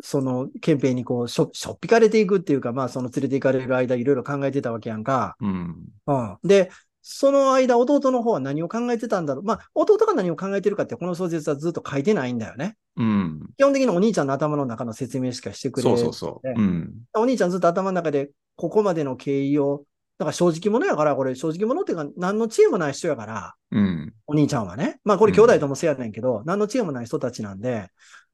[0.03, 5.37] その、憲兵にこう、しょ、しょっぴかれていくっていうか、まあ、その連れて行かれる間、いろいろ考えてたわけやんか。
[5.41, 5.77] うん。
[6.07, 6.39] うん。
[6.43, 6.71] で、
[7.03, 9.45] その間、弟の方は何を考えてたんだろう。
[9.45, 12.77] まあ、弟が何を考えてるかって、この小説はずっと書いてないんだよね。
[12.97, 13.41] うん。
[13.59, 16.49] 基本的にお兄ちゃんの頭の中の説明しかしてくれそうそうそう。
[16.49, 16.93] ねうん。
[17.15, 19.85] お兄ちゃんずっと頭の中で、ここまでの経緯を、
[20.21, 24.13] だから正直者やから、これ正直者っていうか、何の知恵もない人やから、うん。
[24.27, 25.01] お兄ちゃんはね。
[25.03, 27.89] まあこれ兄弟ともせやねんけど、何の知恵もない人たちなんで、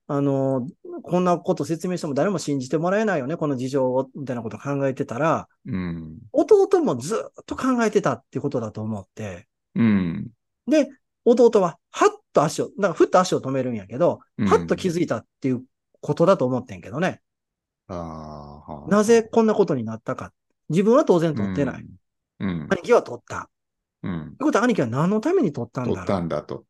[0.09, 0.67] あの、
[1.05, 6.19] こんなこと説明しても誰も信じてもらえないよね、この事情を、みたいなこと考えてたら、うん。
[6.33, 9.47] 弟もずっと考えてたっていうことだと思って、
[9.77, 10.27] うん。
[10.67, 10.89] で、
[11.25, 15.63] 弟は、はっと足を、だからふっと足を止めるんやけど、うんはっと気づいたっていう
[16.01, 17.21] ことだと思ってんけどね。
[17.89, 20.33] なぜこんなことになったか。
[20.69, 21.87] 自分は当然取ってない。
[22.41, 22.69] うん。
[22.71, 23.51] 兄貴は取った。
[24.03, 24.37] うん。
[24.39, 26.05] ということは兄貴は何のために取ったんだ取っ。
[26.05, 26.65] たんだと。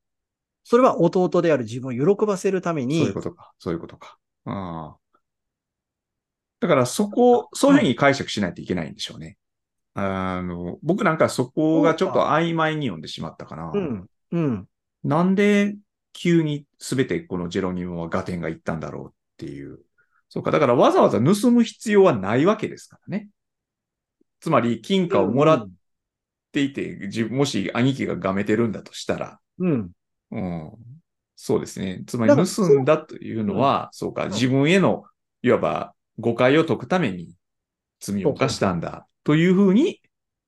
[0.64, 3.52] それは弟である自分を喜ばせるためそうにいう、ことか。
[3.58, 4.18] そういうことか。
[4.46, 4.96] ああ。
[6.60, 9.36] だからそこ、そういうふうに解釈しないといけないんでしょうね。
[9.94, 13.70] あの、僕なんかそこがちょっと曖昧に読んでしまったかな。
[13.72, 14.68] うん、うん、
[15.04, 15.76] なんで
[16.12, 19.80] 急に全てこのジェロニモはガテンが言ったんだろうっていう。
[20.28, 20.50] そうか。
[20.50, 23.28] だからわざわざ盗む必要はないわけですからね。
[24.40, 25.70] つまり、金貨をもらっ
[26.52, 29.90] ていて、自分もし兄貴ががめてるんだとしたら、うん、
[30.30, 30.72] うん。
[31.36, 32.02] そうですね。
[32.06, 35.04] つまり盗んだというのは、そうか、ん自分への、
[35.42, 37.34] いわば誤解を解くために
[38.00, 40.00] 罪を犯したんだというふうに、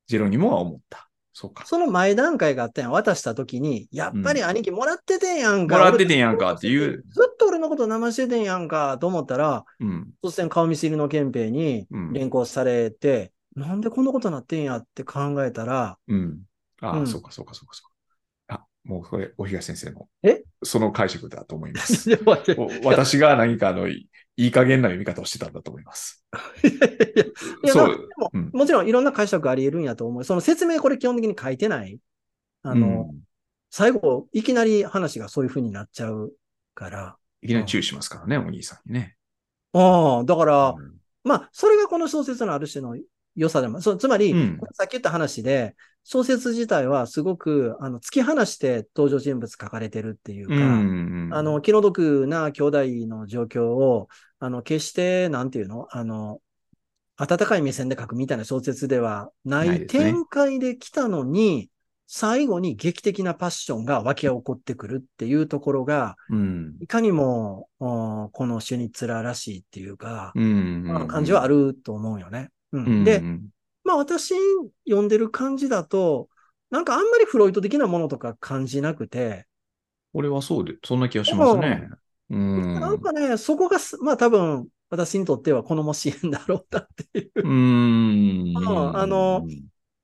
[0.07, 1.09] ジェロニモは思った。
[1.35, 1.65] そうか。
[1.67, 2.91] その前段階があったやん。
[2.91, 5.79] 渡した時に、やっぱり兄貴もらっててんやんか。
[5.79, 7.05] もらっててんやんかっていう。
[7.11, 10.09] ずっと俺のこと騙しててんやんかと思ったら、うん。
[10.25, 16.41] 突然顔見知りの憲兵にうん連行されて、なんでこんなことなってんやって考えたら、うん。
[16.81, 17.91] ああ、うんそうか、そうか、そうか、そう
[18.49, 18.61] か。
[18.61, 20.09] あ、もうこれ、お東先生の。
[20.23, 20.43] え？
[20.63, 22.11] その解釈だと思います。
[22.85, 26.25] 私が何かあの、いいい加減な読み方をしてたんだと思います。
[26.63, 30.25] いやいやそうまあでもうんもちろんいろんな解釈あり得るんやと思う。
[30.25, 31.99] その説明これ基本的に書いてない。
[32.63, 33.21] あの、うん
[33.71, 36.33] 最後、いきなり話がそういう風になっちゃう
[36.75, 37.17] から。
[37.43, 39.17] いきなり注意しますからね、お兄さんにね。
[39.75, 42.97] ああ、だから、うんまあ、それがこの小説のある種の
[43.39, 54.09] 良さでも、そうつまり、うんさっき言った話で、小説自体はすごく、あの、突き放して登場人物書かれてるっていうか、うんあの、気の毒な兄弟の状況を、
[54.41, 56.41] あの、決して、なんていうのあの、
[57.17, 61.71] 温かい目線で書くみたいな小説ではなない展開で来たのに、
[62.07, 66.77] 最後に劇的なパッションが湧き起こってくるっていうところが、うん。
[66.81, 70.85] いかにも、おこのシュニッツラーらしいっていうか、うん。
[70.87, 72.49] まあ感じはあると思うよね。
[72.73, 73.05] うんうん。
[73.05, 73.49] でう、ん
[73.85, 74.35] まあ私
[74.87, 76.29] 読んでる感じだと、
[76.71, 79.47] なんかあんまりフロイト的なものとか感じなくて、
[80.13, 81.89] 俺はそうで、そんな気がしますね。
[82.31, 82.75] うん。
[82.75, 87.33] なんかね、そこがす、まあ多分私にとっては好ましいんだろうなっていう。
[87.37, 88.49] うん。
[88.57, 89.47] うんあの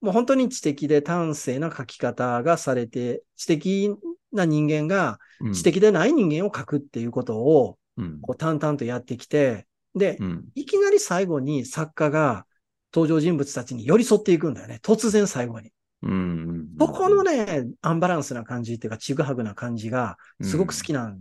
[0.01, 3.91] もう本当に知的で端正な書き方がされて、知的
[4.33, 8.21] な人間がうん、知的でない人間を書くっていうことをうん。
[8.21, 10.45] こう淡々とやってきて、で、うん。
[10.55, 12.47] いきなり最後に作家が
[12.95, 14.79] 登場人物たちに寄り添っていくんだよね。
[14.83, 15.73] 突然最後に。
[16.03, 16.69] うん。
[16.79, 21.21] そこのね、アンバランスな感じっていうか、ちぐはぐな感じが、すごく好きなん、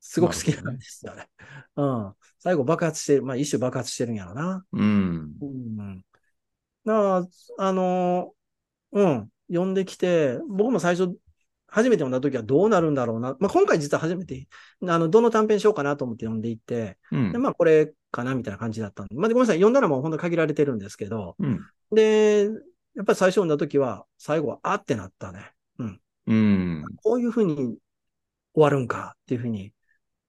[0.00, 1.28] すごく好きなんですよね。
[1.76, 2.14] うん。
[2.38, 4.64] 最後爆発してる、まあ一種爆発してるんやろな。
[4.72, 5.32] うん。
[5.40, 6.04] うん。
[6.84, 7.26] だか
[7.58, 11.16] ら、あのーうん、読んできて、僕も最初、
[11.68, 13.36] 初めて読んだ時はどうなるんだろうな。
[13.40, 14.48] まあ今回実は初めて、
[14.86, 19.14] あの、どの短編しようかなと思って読んでいって、うんで、まあこれかなみたいな感じだったんで。
[19.14, 21.60] まあごめんなさい、読んだらもう本当限られてるんですけど、うん。
[21.92, 22.48] で、
[22.94, 25.52] やっぱり最初読んだ時は、最後は、あってなったね。
[26.26, 26.84] うん。
[27.02, 27.78] こういうふうに終
[28.54, 29.72] わるんかっていうふうに。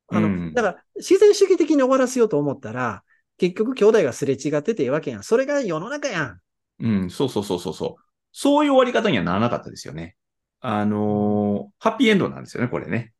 [0.09, 3.03] あの、うんだから、自然主義的に終わらせようと思ったら、
[3.37, 5.23] 結局兄弟がすれ違ってていいわけやん。
[5.23, 6.39] それが世の中やん。
[6.79, 7.09] うん。
[7.09, 8.03] そうそうそうそうそう。
[8.31, 10.15] そういう終わり方にはならなかったですよね。
[10.59, 13.13] あのーハッピーエンドなんですよね、これね。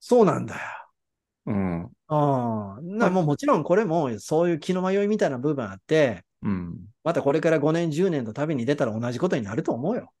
[0.00, 0.60] そうなんだよ。
[1.46, 1.92] うん。
[2.08, 6.88] ああ、なもうもちろんこれもそういう気の迷いみたいな部分あって、うん。
[7.04, 10.12] またこれから5年、10年と旅に出たら同じことになると思うよ。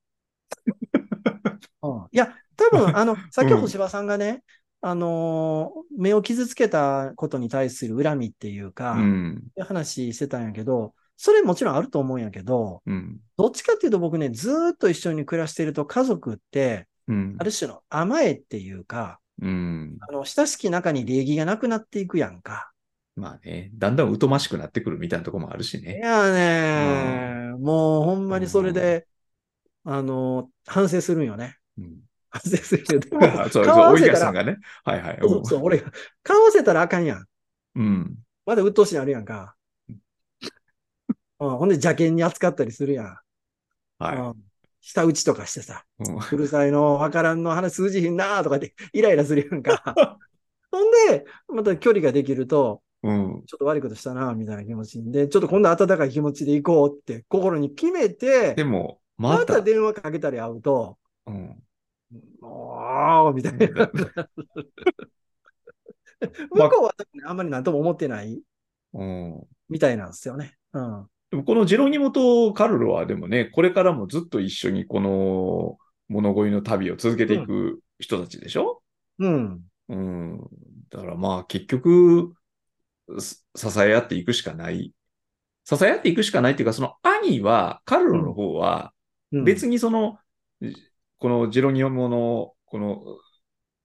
[1.82, 4.42] うん、いや、多分、 あの、さっき星葉さんがね、
[4.80, 9.42] あのー目を傷つけたことに対する恨みっていうか、うん。
[9.58, 13.20] 話してたんやけど、それもちろんあると思うんやけど、うん。
[13.36, 17.44] どっちかっていうと僕ね、ずーっと一緒に暮らしてると家族って、うんあ。
[17.44, 19.96] る種の甘えっていうか、うん。
[20.00, 22.70] あの、親しき中に礼儀がなくなっていくやんか。
[23.16, 25.98] まあね、だんだん疎ましくなってくるみたいなところもあるしいね。
[25.98, 29.06] やね、もうほんまにそれで、
[29.84, 31.56] あの、反省するんよね。
[31.78, 32.00] うん。
[32.30, 32.98] 反省するよ。
[33.06, 34.58] でも、そう、そう、大さんがね。
[34.84, 35.18] はいはい。
[35.20, 37.24] そうそう、俺が、顔合わせたらあかんやん。
[37.76, 38.16] うん。
[38.46, 39.54] まだ鬱陶しいのあるやんか。
[41.40, 43.18] うん、ほんで邪険に扱ったりするやん。
[43.98, 44.44] はうん
[44.86, 46.34] 舌打ちとかしてさ、い。
[46.34, 49.94] うるさいの、わからんの、話通じひんなとかってイライラするやんか。
[50.70, 53.44] ほんで、また距離ができると、うん。
[53.46, 61.62] ちょっと悪いことしたな、みたいな気持ちで、ちょっと今度温かい気持ちで行こうって心に決めてで、も、ままた、た電話かけたり会うと、うん。
[62.42, 63.90] おー、みたいな。
[66.50, 66.94] 向こうは
[67.26, 68.42] あんまりなんとも思ってない
[68.92, 69.46] うん。
[69.68, 70.56] みたいなんですよね。
[70.72, 71.08] うん。
[71.34, 78.82] でもこのジェロニモとカルロはでもね、これからもずっと一緒にこの物乞いの旅を続けていく人たちでしょ？
[79.18, 79.60] うん。
[79.88, 80.38] うん。
[80.90, 82.34] だからまあ結局、
[83.18, 84.92] す支え合っていくしかない。
[85.64, 88.92] 支え合っていくしかないっていうか、その兄は、カルロの方は、
[89.32, 90.18] うん別にその、
[91.18, 93.02] このジェロニモの、この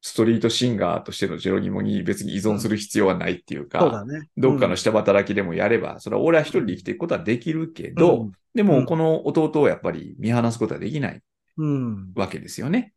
[0.01, 4.05] ストリートシンガーとしてのジェロニモに別に依存する必要はないっていうか。
[4.37, 11.21] どっかの下働きでもやれば、それは俺は一人で生きていくことはできるけど、うんでもうんこの弟をやっぱり見放すことはできない
[11.57, 12.11] うん。
[12.15, 12.93] わけですよね。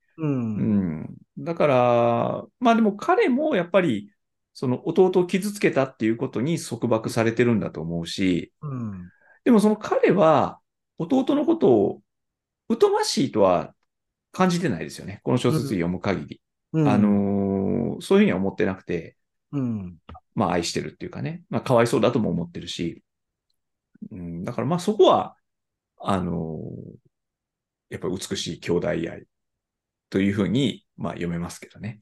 [1.39, 4.11] だから、まあでも彼もやっぱり、
[4.55, 9.09] その弟を傷つけたっていうことに束縛されてるんだと思うし、うん。
[9.45, 10.59] でもその彼は
[10.99, 12.01] 弟のことを
[12.81, 13.75] 疎ましいとは
[14.31, 15.21] 感じてないですよね。
[15.23, 16.41] この小説読む限り。
[16.73, 16.89] うん。
[16.89, 19.17] あのーそういうふうには思ってなくて、
[19.53, 19.99] うん。
[20.35, 23.05] まあ愛してるっていうかね、まあかわいそうだとも思ってるし、
[24.11, 25.37] うん、だからまあそこは、
[25.99, 27.03] あのー
[27.91, 29.27] やっぱり美しい兄弟愛
[30.09, 32.01] というふうに、まあ読めますけどね。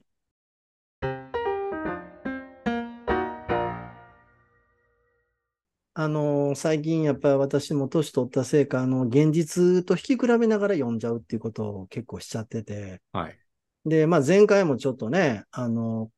[5.93, 13.40] あのー最近やっぱり私も年取ったせいか、あの、現実と引き比べながら読んじゃうっていうことを結構しちゃってて、はい。
[13.85, 16.11] で、まあ前回もちょっとね、あの、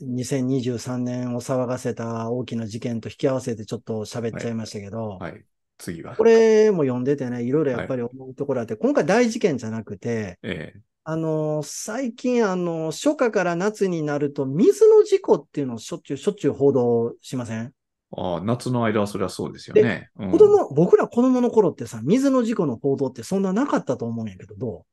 [0.00, 5.44] 2023年を騒がせた大きな事件と引き合わせてちょっと喋っちゃいましたけど、はい。
[5.78, 6.16] 次は。
[6.16, 17.74] これも読んでてね、いろいろやっぱり思うところあって、今回大事件じゃなくて、ええあの、最近、あの、初夏から夏になると、水の事故っていうのをしょっちゅう、しょっちゅう報道しません？
[18.16, 20.08] ああ、夏の間はそれはそうですよね。
[20.18, 24.86] うん子供、僕ら子供の頃ってさ、水の事故の報道ってそんななかったと思うんやけど、ど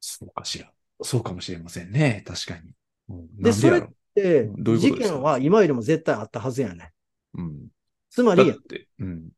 [0.00, 0.70] そうかしら。
[1.02, 2.24] そうかもしれませんね。
[2.26, 2.72] 確かに。
[3.08, 5.16] うんでなんでやろうでうんどういうことですか？
[5.16, 6.92] 事件は今よりも絶対あったはずやね。
[7.36, 7.66] うん。
[8.10, 8.54] つまり、
[9.00, 9.28] うん。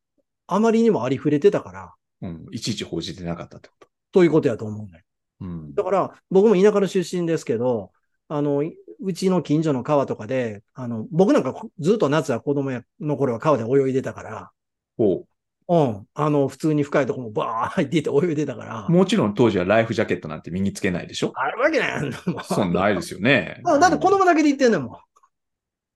[0.45, 2.45] あまりにもありふれてたから、うん。
[2.51, 3.87] いちいち報じてなかったってこと。
[4.11, 5.03] ということやと思うね。
[5.41, 5.73] うん。
[5.73, 7.91] だから、僕も田舎の出身ですけど、
[8.27, 14.51] あの、いうちの近所の川とかで、あの、僕なんかずっと夏は子供の頃は川で泳いでたから、
[14.97, 15.25] ほ
[15.69, 16.07] うん。
[16.13, 21.31] あの、普通に深いとこもバー入っていって泳いでたからう。、もちろん当時はライフジャケットなんて身につけないでしょ？
[21.35, 22.05] あるわけないやん。
[22.05, 23.61] もうそんなないですよね。
[23.65, 24.97] あだって子供だけで行ってんねんもん。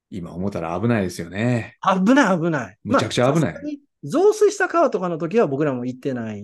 [0.10, 1.78] 今思ったら危ないですよね。
[1.82, 2.78] 危ない危ない。
[2.84, 3.62] むちゃくちゃ危ないまあ
[4.04, 6.44] 増水した川とかの時は僕らも行ってない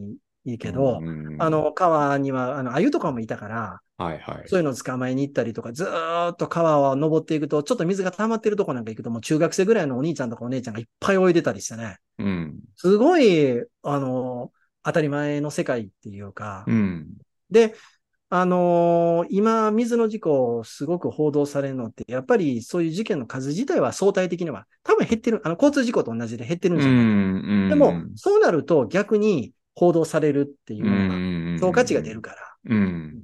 [0.60, 4.47] けど、うんあ、の、川には、あの、鮎とかもいたから、はいはい。
[4.47, 11.97] そういうのを捕まえに行ったりとか、ずーっと川を登っていくと、ちょっと水が溜まってるとこなんか行くと、もう中学生ぐらいのお兄ちゃんとかお姉ちゃんがいっぱい泳いでたりしてね。
[12.19, 12.60] うん。
[12.75, 14.51] すごい、あの、
[14.83, 17.07] 当たり前の世界っていうか、うん。
[17.49, 17.75] で、
[18.29, 27.03] あのー今、水の事故、すごく報道されるのって、やっぱりそういう事件の数自体は相対的には、多分減ってる、あの、交通事故と同じで減ってるんうじゃないか。
[27.03, 27.69] ん。
[27.69, 32.38] でも、そうなると逆に報道されるっていううのが、ん、そう価値が出るから。
[32.65, 33.23] うん。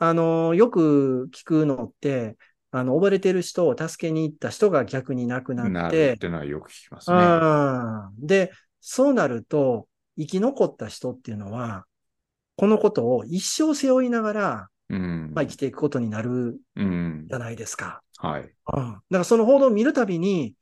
[0.00, 2.36] あのーよく聞くのって、
[2.70, 7.16] あの、溺れてる人を助けに行った人が逆に亡くななるってっ、てのはよく聞きますね。
[7.16, 11.84] うんで、そうなると、生き残った人っていうのは、
[12.56, 15.32] このことを一生背負いながら、うん。
[15.34, 17.34] まあ、生きていくことになるうんじ。
[17.34, 18.02] ゃないですか。
[18.18, 18.50] はい。
[18.74, 18.92] うん。
[18.92, 20.54] だからその報道を見るたびに、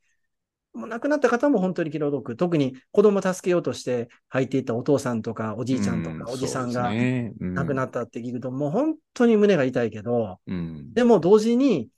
[0.79, 2.35] もう亡くなった方も本当に気の毒。
[2.35, 6.91] 特に子供を助けようとして入っていったお父さんとかおじいちゃんとうかおじさんが
[7.39, 10.93] 亡くなったって聞くと、もう本当に胸が痛いけど、うん。
[10.93, 11.89] でも同時に、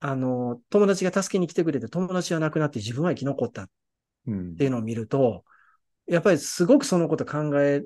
[0.00, 3.68] あの、友達が助けに来てくれて友達が亡くなって自分は生き残ったっ
[4.26, 5.44] うんていうのを見ると、
[6.06, 7.84] やっぱりすごくそのこと考え、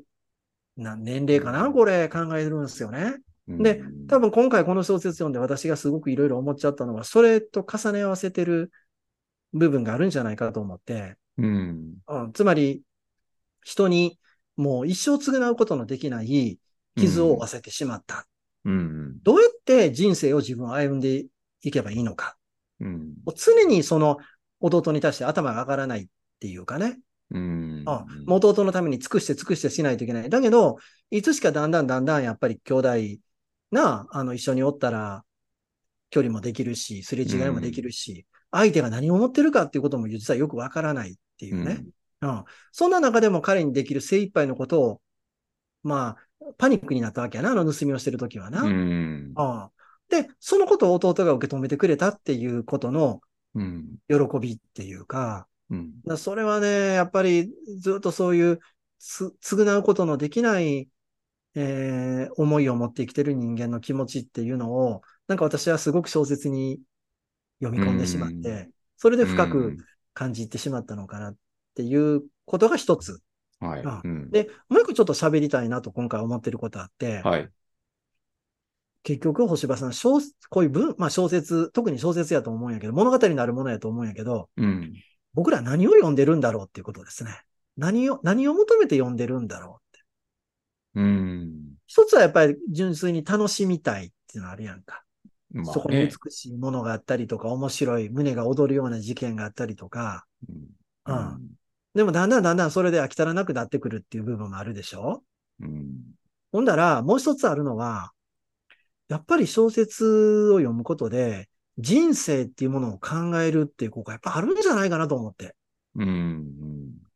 [0.77, 3.19] な年齢かなこれ考えるんですよね。
[3.47, 8.73] で、多分今回この小説読んで私がすごくいろいろ思っちゃったのは、それと重ね合わせてる
[9.55, 11.95] 部分があるんじゃないかと思って、うん。
[12.07, 12.83] うん、つまり、
[13.63, 14.19] 人に
[14.57, 16.59] もう一生償うことのできない
[16.97, 18.27] 傷を負わせてしまった。
[18.65, 19.23] うん。
[19.23, 21.27] どうやって人生を自分は歩んで
[21.63, 22.37] いけばいいのか。
[22.81, 23.15] うん。
[23.37, 24.19] 常にその
[24.61, 26.07] 弟に対して頭が上がらないっ
[26.41, 26.99] ていうかね。
[27.31, 27.41] うん。
[27.41, 30.31] うん、もう弟のために尽くして尽くしてしないといけない。
[30.31, 30.77] だけど、
[31.11, 32.89] いつしかだんだんだんだんやっぱり兄弟
[33.71, 35.25] な、あの、一緒におったら、
[36.11, 41.85] 距離もできるし、すれ違いもできるし、相手が何を思ってるかっていうことも実はよくわからないっていうね。
[42.21, 42.45] うん。
[42.71, 45.01] そんな中でも彼にできる精一杯のことを、
[45.83, 48.63] まあ、パニックになったわけやな、あの盗みをしてるときはな。
[48.63, 48.73] ううん
[49.33, 49.35] ん。
[50.09, 53.21] で、そのことを弟が受け止めてくれたっていうことの
[53.55, 53.97] うん。
[54.09, 56.01] 喜びっていうか、うん。
[56.07, 58.61] だそれはね、やっぱりずっとそういう
[58.99, 60.89] つ償うことのできない、
[61.57, 66.81] えー思いを持って生きてる人間の気持ちっていうのを、なんか私はすごく小説に
[67.63, 69.77] 読み込んでしまっうて、それで深く
[70.13, 71.37] 感じてしまったのかなっ
[71.75, 73.21] ていうことが一つ。
[73.61, 73.69] うん。
[73.69, 73.83] はい。
[73.85, 77.49] あうんで、もう一個ちょっと喋りたいなと今回思ってることあって、はい。
[79.03, 84.95] 結局星葉さん、小こういう文、まあ小説、特に小説やと思うんやけど、物語になるものやと思うんやけど、うん。
[85.35, 87.43] 僕ら何を読んでるんだろうっていうことですね。
[87.77, 90.05] 何を、何を求めて読んでるんだろうって。
[90.95, 91.75] うん。
[91.87, 95.04] 一つはやっぱり純粋に楽しみたいっていうのはあるやんか。
[95.55, 100.27] まそこに美しいものがあったりとか、面白い胸が躍るような事件があったりとか、
[101.07, 101.17] うん。
[101.17, 101.41] うん
[101.95, 105.23] でもだんだんだんだんそれで飽き足らなくなってくるっていう部分もあるでしょ？
[105.61, 105.93] うん。
[106.51, 108.11] ほんだら、もう一つあるのは、
[109.07, 111.49] やっぱり小説を読むことで、
[111.79, 115.55] 人生っていうものを考えるっていう効果やっぱあるんじゃないかなと思って。
[115.95, 116.45] うん。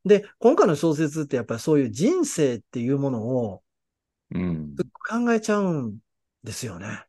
[0.04, 3.62] で、今回の小説ってやっぱりそういう人生っていうものを
[4.32, 4.76] うん。
[5.08, 5.96] 考えちゃうん
[6.44, 7.04] ですよね。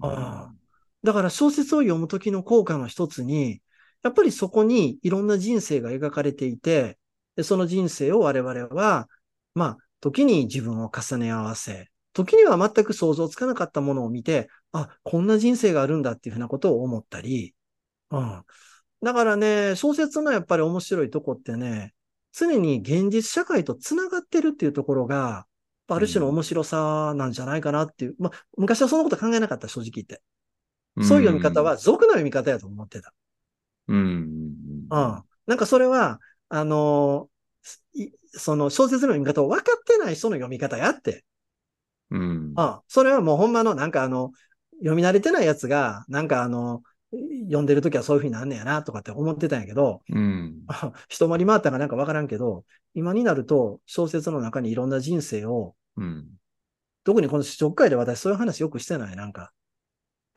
[0.00, 0.54] ああ
[1.02, 3.62] だから小説を読むときの効果の一つに、
[4.02, 6.98] やっぱりそこにいろんな人生が描かれていて、
[7.42, 9.08] その人生を我々は、
[9.54, 17.54] まあ、時に自分を重ね合わせ、時には全く想像つかなかったものを見て、あ、こんな人生があるんだっていうふうなことを思ったり、
[18.10, 18.44] うん。
[19.02, 21.94] だからね、小説のやっぱり面白いとこってね、
[22.32, 25.46] 常に現実社会と繋がってるっていうところが、
[25.94, 28.16] ある種の面白さなんじゃないかなっていう。
[28.18, 30.22] まあ、昔はそんなこと考えなかった、正直言って。
[31.02, 33.12] そういう読み方は、俗な読み方やと思ってた。
[33.88, 34.88] うん。
[34.90, 35.22] うん。
[35.46, 37.30] なんかそれは、あのー
[37.94, 41.24] いその小説の読み方を分かってない人の読み方やって。
[42.10, 42.54] うん。
[42.56, 42.80] うん。
[42.88, 44.32] それはもうほんまの、なんかあの、
[44.78, 46.82] 読み慣れてないやつが、なんかあの、
[47.12, 50.62] 読んでるときはそういうふうになんねやな、とかって思ってたんやけど、うん。
[51.08, 52.64] 一回り回ったかなんか分からんけど、
[52.94, 56.28] 今になると小説の中にいろんな人生を、うん。
[57.04, 59.52] 特にこの試食会で私そういう話よくしてない、なんか。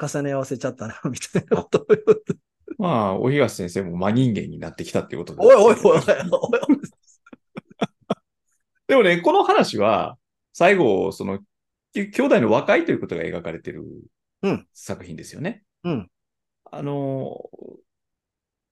[0.01, 2.35] 重ね合わせちゃったな、みたいなことを言って。
[2.77, 5.45] まあ、お東先生も真人間になってきたっていうことで。
[5.45, 6.79] おいおいおいおいおい。
[8.87, 10.17] でもね、この話は、
[10.51, 11.39] 最後、その、
[11.93, 13.83] き兄弟の和解ということが描かれてる
[14.41, 15.63] うん作品ですよね。
[15.83, 16.09] うん。
[16.71, 17.49] あの、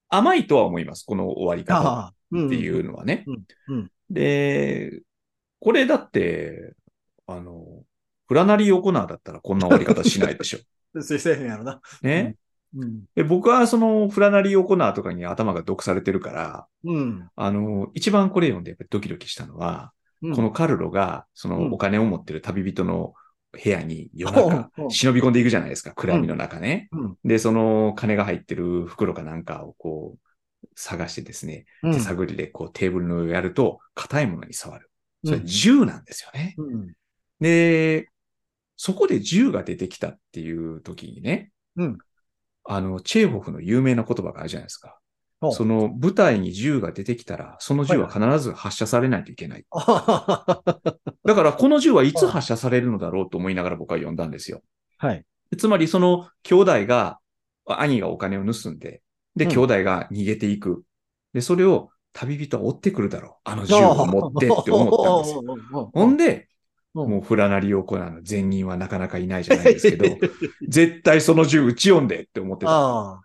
[0.08, 1.04] 甘いとは思います。
[1.04, 3.24] この終わり方っていうのはね。
[3.26, 5.00] うんうんで、
[5.62, 6.74] これだって、
[7.26, 7.84] あの、
[8.26, 11.02] フラナリー・オコナーだったらこんな終わり方しないでしょ。
[11.02, 11.80] せせえへんやろな。
[12.02, 12.36] ね？
[12.74, 13.04] うん。
[13.14, 17.28] で僕はそのフラナリー・オコナーとかに頭が毒されてるから、うん。
[17.36, 19.92] あの、一番これ読んでやっぱりドキドキしたのは、
[20.22, 23.14] うんこのカルロが、そうんのお金を持ってる旅人の
[23.52, 26.88] 部屋に夜中忍び込んでいくじゃないですか、暗闇の中ね。
[26.92, 27.16] うん。
[27.24, 34.88] で、その金が入ってる袋かなんかをこう探してですね、うん手探りでこうテーブルの上をやると硬いものに触る。
[35.24, 35.40] それ
[35.84, 36.54] なんですよね。
[36.58, 36.92] うん。
[37.40, 38.08] で、
[38.76, 41.98] そこで銃が出てきたっていう時にね、うん
[42.64, 44.98] あの、チェーホフの有名な言葉があるじゃないですか。
[45.50, 49.64] その舞台に銃が出てきたら、その銃は必ず発射されないといけない。
[49.70, 50.62] は
[51.24, 54.62] だから、この銃はいつ発射されるのだろうと思いながら僕は読んだんですよ。
[55.14, 55.24] い。
[55.56, 57.18] つまり、その兄弟が、
[57.66, 59.02] 兄がお金を盗んで、
[59.34, 60.84] で、うん兄弟が逃げていく。
[61.32, 63.32] で、それを旅人は追ってくるだろう。
[63.44, 65.42] あの銃を持ってって思ったんですよ。
[65.42, 66.46] よ ほんで、うん
[66.94, 70.04] もうフラナリオコナーの善人はなかなかいないじゃないですけど、
[70.68, 73.22] 絶対その銃撃ち読んでって思ってた。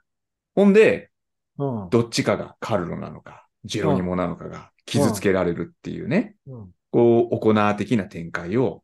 [0.56, 1.12] ほんで、
[1.58, 1.90] うん。
[1.90, 8.84] どっちかがカルロなのか、ジェロニモなのかが傷つけられるっていうね、うんこう、オコナー的な展開を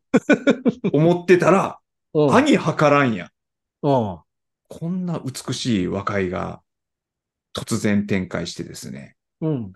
[0.92, 1.80] 思ってたら、
[2.14, 2.36] うん。
[2.36, 3.32] 兄計らんや。
[3.82, 4.24] こ
[4.90, 6.62] んな美しい和解が
[7.56, 9.16] 突然展開してですね。
[9.42, 9.74] うん。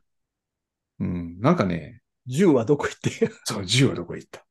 [0.99, 1.39] うん。
[1.39, 3.31] なんかね、銃はどこ行って？
[3.45, 4.43] そう、銃はどこへ行った？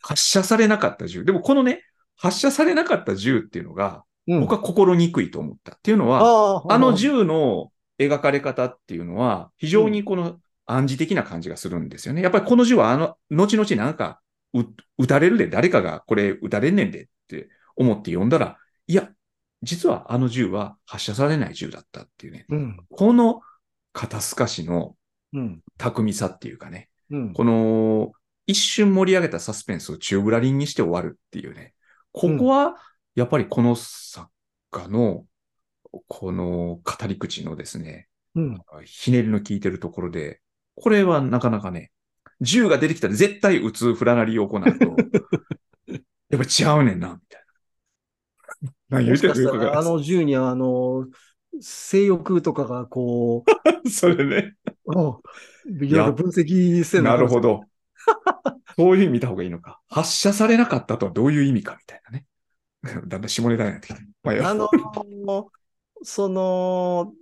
[0.00, 1.24] 発射されなかった銃。
[1.24, 1.82] でもこのね、
[2.16, 5.72] 発射されなかった銃っていうのが、うん僕は心にくいと思った。
[5.72, 12.20] っていうのは、あの銃の描かれ方っていうのは、非常にこの暗示的な感じがするんですよね。
[12.20, 14.20] やっぱりこの銃は、あの、後々なんか、
[14.52, 14.64] う
[14.98, 19.08] 撃たれるで、誰かがこれ撃たれんねんでって思って読んだら、いや、
[19.62, 22.44] 実はあの銃は発射されない銃だったっていうね。
[22.50, 22.80] うん。
[22.90, 23.40] この
[23.94, 24.94] 肩透かしのうん。
[25.76, 26.88] 巧みさっていうかね。
[27.10, 27.32] うん。
[27.32, 28.12] この、
[28.46, 31.74] 一瞬盛り上げたサスペンスを宙ぶらりんにして終わるっていうね。
[32.12, 32.76] ここは、
[33.14, 34.28] やっぱりこの作
[34.70, 35.26] 家の、
[36.06, 38.58] この語り口のですね、うん。
[38.84, 40.40] ひねりの効いてるところで、
[40.76, 41.90] これはなかなかね、
[42.40, 44.96] 銃が出てきたら絶対撃つフラナリを行うと、
[46.30, 47.42] やっぱ違うねんな、みたい
[48.62, 48.72] な。
[48.88, 51.06] 何言もうてかしたら、かあの銃には、あの、
[51.60, 53.44] 性欲とかがこ
[53.90, 54.54] それね。
[54.86, 57.60] う、うんいろいろ分析せなるほど。
[57.60, 57.64] ど。
[58.76, 59.80] そういうふうに見た方がいいのか。
[59.88, 62.24] 発射されなかったとはどういう意味かみたいなね。
[63.08, 64.00] だんだん下ネタになってきて。
[64.22, 64.68] まあの、
[66.02, 67.12] その、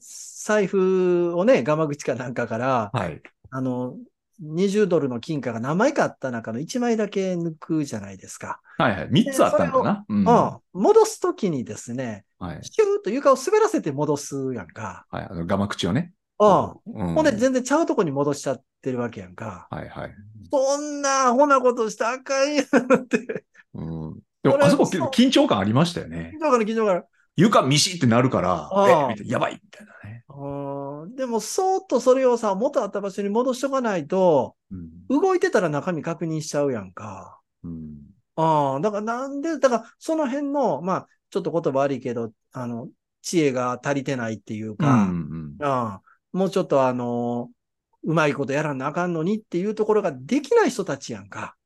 [0.00, 3.22] 財布をね、ガマ口かなんかから、はい。
[3.50, 3.96] あの、
[4.42, 8.60] 20ドルの金貨が何枚かあった中の1枚だけ抜くじゃないですか。
[8.78, 9.08] はいはい。
[9.10, 10.04] 3つあったのかな。
[10.08, 10.18] うん。
[10.18, 10.58] うん。
[10.72, 12.58] 戻すときにですね、はい。
[12.62, 15.06] シューッと床を滑らせて戻すやんか。
[15.10, 15.26] はい。
[15.30, 16.12] あの、ガマ口をね。
[16.38, 16.70] うん。
[16.86, 17.14] うん。
[17.14, 19.66] ほんで全然ちゃうとこに戻しちゃってるわけやんか。
[19.70, 20.14] はいはい。
[20.50, 22.66] そんなアホなことしたらあかんやんっ
[23.06, 23.44] て。
[23.74, 24.18] うん。
[24.42, 26.36] でも、あそこ緊張感ありましたよね。
[26.40, 27.04] だから聞いたから。
[27.36, 30.24] 床ミシってなるから、ああえ、やばいみたいなね。
[31.02, 35.20] うんでも、そーっとそれをさ、元あった場所に戻しとかないと、うん。
[35.20, 37.40] 動いてたら中身確認しちゃうやんか。
[37.64, 37.98] うん。
[38.36, 42.88] ああ、だからなんで、だからその辺の、まあ、ちょっと言葉悪いけど、あの、
[43.22, 45.12] 知恵が足りてないっていううか、
[46.32, 47.50] もうちょっとあの、
[48.04, 51.56] うまいことやらなあかんのにっていうところができない人たちやんか。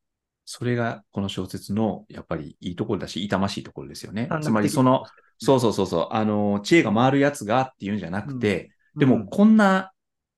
[0.45, 5.05] それがこの小説のやっぱりいいところだし、痛ましいところですよねつまりその、
[5.39, 9.93] そうそうそうそう、あの、知恵が回るやつがっていうんじゃなくて、でもこんな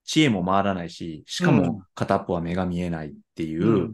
[0.05, 3.93] 知恵も回らないし、しかうんも片っぽは目が見えないっていう、うん、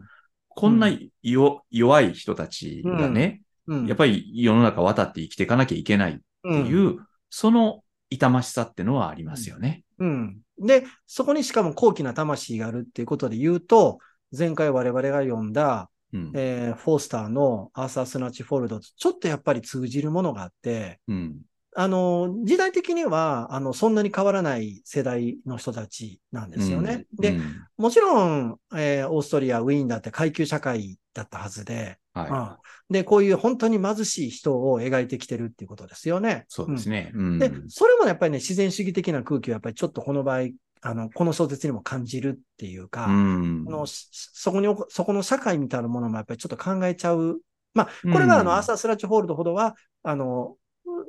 [0.49, 0.89] こんな
[1.23, 6.99] よ弱い人たちがね、うん、やっぱり世の中渡って生きていかなきゃいけないっていう、
[7.29, 9.83] その痛ましさってのはありますよね。
[9.99, 10.37] うん。
[10.59, 13.99] で、そこにしかも高貴な魂があるっていうことで言うと、
[14.37, 16.31] 前回我々が読んだ、うん。
[16.35, 21.37] えーフォースターのアーサー・スナッチ・フォルドとちょっとやっぱり通じるものがあって、うん。
[21.73, 27.05] あの、時代的には、あの、そんなに変わらない世代の人たちなんですよね。
[27.13, 32.57] で、うんもちろん、えーオーストリア、ウィーンだって階級社会だったはずで、は
[32.89, 36.41] うんで、こういう本当に貧しい人を描いてきてるっていうことですよね。
[36.41, 36.45] い。
[36.49, 37.11] そうですね。
[37.15, 40.49] うんで、それもやっぱりね、自然主義的な空気をやっぱりちょっとこの場合、
[40.81, 47.39] あの、この小説にも感じるっていうか、うんあのしそこにそこの社会みたいなものもやっぱりちょっと考えちゃう。
[47.73, 50.57] まあ、これがあの、うんアーサー・スラッチ・ホールドほどは、あの、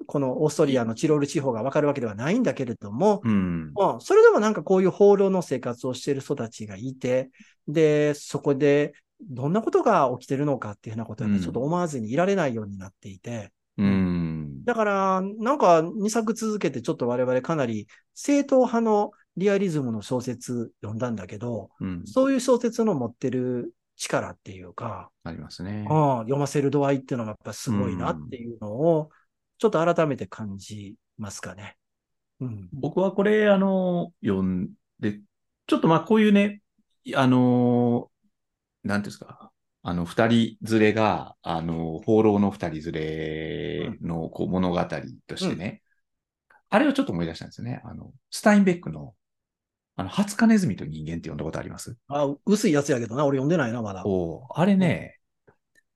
[0.06, 3.72] このオーストリアのチロール地方がわかるわけではないんだけれども、うん。
[3.76, 7.30] うんそれでもなんかこういう放浪の生活をしている人たちがいて、
[7.68, 14.64] で、そこでどんなことが起きてるのかっていうようなことをやっぱりちょっと思わずにいられないようになっていて、うん。
[14.64, 22.02] だから、なんか2作続けてちょっと我々かなり正統派のリアリズムの小説読んだんだけど、うん。
[22.06, 25.86] そういう小説の持ってる力っていうか、ありますね。
[25.88, 29.10] うん読ませる度合いっていうのがやっぱすごいなっていうのを、
[29.62, 31.76] ちょっと改めて感じますかね。
[32.40, 32.68] うん。
[32.72, 35.20] 僕はこれ、あの、読んで、
[35.68, 36.62] ちょっとまあこういうね、
[37.14, 38.10] あの、
[38.82, 39.52] なんていうんですか、
[39.84, 44.84] あの、二人連れが、あの、放浪の二人連れのこう物語
[45.28, 45.80] としてね、
[46.68, 47.82] あれをちょっと思い出したんですよね。
[47.84, 49.14] あの、スタインベックの、
[49.94, 51.96] あの、ハツカネズミと人間って読んだことあります？
[52.08, 54.04] あ、薄いやつやけどな、俺読んでないな、まだ。
[54.04, 55.20] おあれね、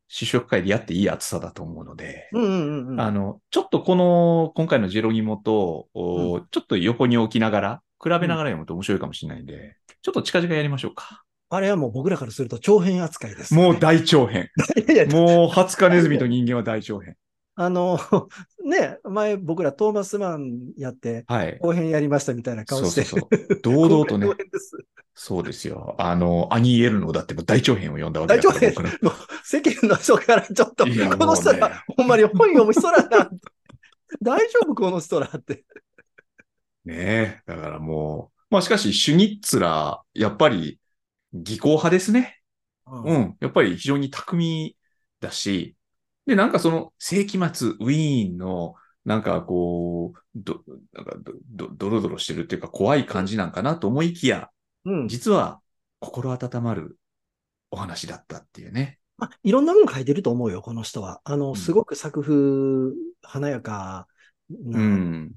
[0.08, 3.00] 試食会でやっていい厚さだと思うので、うんうんうんうん。
[3.00, 11.24] あの、ちょっとこの、今回のジェロニモと、おちょっと横に置きながら、比べながら読むと面白いかもしれないんで、ちょっと近々やりましょうか。
[11.48, 14.50] あれはもう僕らからすると長編扱いです、もう大長編。
[15.10, 17.16] もう、ハツカネズミと人間は大長編。
[17.56, 17.98] あの、
[18.64, 21.58] ね、前僕らトーマスマンやって、はい。
[21.58, 23.02] 後編やりましたみたいな顔して。
[23.02, 23.60] そうそうそう。
[23.62, 24.28] 堂々とね
[25.18, 25.94] そうですよ。
[25.98, 28.92] あの、アニーエルノだって大長編を読んだわけだから、大長編
[29.42, 33.30] 世間の人からちょっと、いやこの人ら、ほんまに本読む人らな。
[34.20, 35.64] 大丈夫この人らって。
[36.84, 37.42] ねえ。
[37.46, 40.78] だからもう、まあしかし、シュニッツラー、やっぱり、
[41.32, 42.40] 技巧派ですね。
[42.86, 43.12] うう。
[43.18, 43.36] ん。
[43.40, 44.76] やっぱり非常に巧み
[45.20, 45.76] だし、
[46.26, 48.74] で、なんかその世紀末、ウィーンの
[49.04, 50.60] なんかこう、ど、
[50.92, 54.50] なんかど、ど、ドロドロしてるっていうか怖い感じなんかなと思いきや、
[54.84, 55.08] うん。
[55.08, 55.60] 実は
[56.00, 56.98] 心温まる
[57.70, 58.98] お話だったっていうね。
[59.18, 61.20] まあ、いろんなもん書いてると思うよ、この人は。
[61.24, 64.08] あの、んすごく作風、華やか
[64.50, 65.32] な、うん。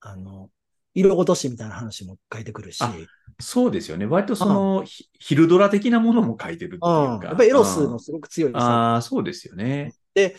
[0.00, 0.50] あの、
[0.94, 2.94] 色ごとしみたいな話も書いてくるし、あ
[3.38, 4.06] そうですよね。
[4.06, 7.20] 割とその、ひ昼ドラ的なものも書いてるっていううん。
[7.20, 7.26] か。
[7.26, 9.94] やっぱりエロスのすごく強い作ああ、そうですよね。
[10.16, 10.34] で、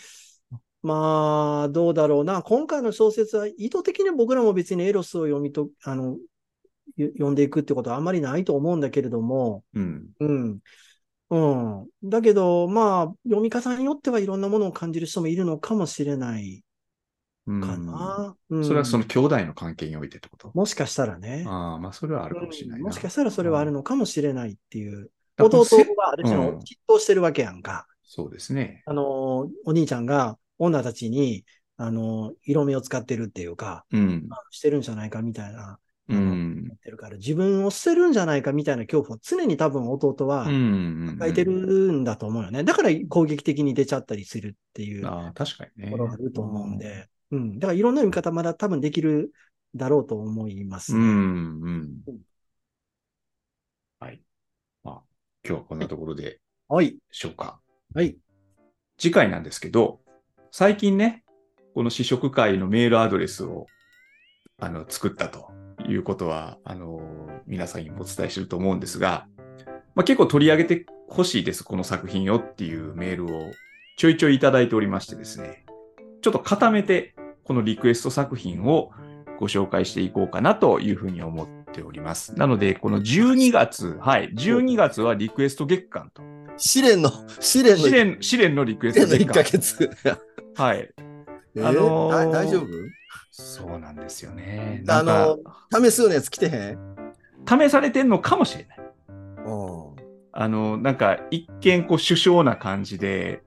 [0.81, 2.41] まあ、どうだろうな。
[2.41, 6.17] 今回の小説は意図的に僕らも別にエロスを読みと、あの、
[6.95, 10.07] よ読んでいくってことはあんまりないと思うんだけれども、うん。
[10.19, 10.59] うん。
[11.29, 11.87] うん。
[12.03, 16.63] だけど、まあ、読み方によってはいろんなものを感じる人もいるのかもしれない
[17.45, 18.35] うんかな。
[18.49, 20.51] うんそれはその兄弟の関係においてってこと？
[20.55, 21.45] もしかしたらね。
[21.47, 22.79] ああ、まあそれはあるかもしれないな。
[22.79, 25.11] うんもしかしたらそれはあるのかもしれないっていう。
[25.39, 27.85] 弟せはある種のうん嫉妬してるわけやんか。
[28.07, 28.83] そうですね。
[28.85, 31.45] あの、お兄ちゃんが女たちに、
[31.75, 34.27] あの、色目を使ってるっていうか、うん。
[34.49, 35.77] してるんじゃないかみたいな、
[36.07, 36.73] うん言。
[36.73, 41.17] ってるから、自分を捨てるんじゃないかみたいな恐怖を常に多分弟はうん。
[41.17, 42.63] 抱えてるんだと思うよね。
[42.63, 45.91] だから攻撃的に出ちゃったりするっていうとああ、確かにね。
[45.91, 47.59] ころがあると思うんで、うん。
[47.59, 49.31] だからいろんな読み方まだ多分できる
[49.75, 50.99] だろうと思いますね。
[50.99, 51.61] うん。
[51.63, 52.21] うん。
[53.99, 54.21] はい。
[54.83, 55.03] まあ、
[55.43, 56.97] 今日はこんなところではい。
[57.11, 57.59] しょうか。
[57.93, 58.17] はい。
[58.97, 59.99] 次回なんですけど、
[60.51, 61.23] 最近ね、
[61.73, 63.67] この試食会のメールアドレスを、
[64.59, 65.51] あの、作ったと
[65.87, 67.01] いうことは、あの、
[67.45, 69.27] 皆さんにもお伝えしてると思うんですが、
[69.95, 73.51] まあ、結構取り上げてほしいです、この作品をっていうメールを
[73.97, 75.65] ちょいちょいいただいておりましてですね、
[76.21, 78.91] ちょっと固めて、このリクエスト作品を
[79.39, 82.35] ご紹介していこうかなというふうに思っております。
[82.35, 86.36] なので、この12月、はい、12月はリクエスト月間と。
[86.57, 89.97] 試練の、試練の、試練、試練のリクエス試練のト月1間ヶ。
[89.97, 90.19] 月。
[90.55, 90.89] はい。
[91.55, 92.67] えあのーだ大丈夫？
[93.31, 94.83] そうなんですよね。
[94.87, 95.37] あの、
[95.71, 96.79] 試すようなやつ来てへん？
[97.47, 98.79] 試されてんのかもしれない。
[99.45, 99.51] う
[99.93, 99.95] ん。
[100.31, 103.41] あの、なんか、一見、こう、首相な感じで、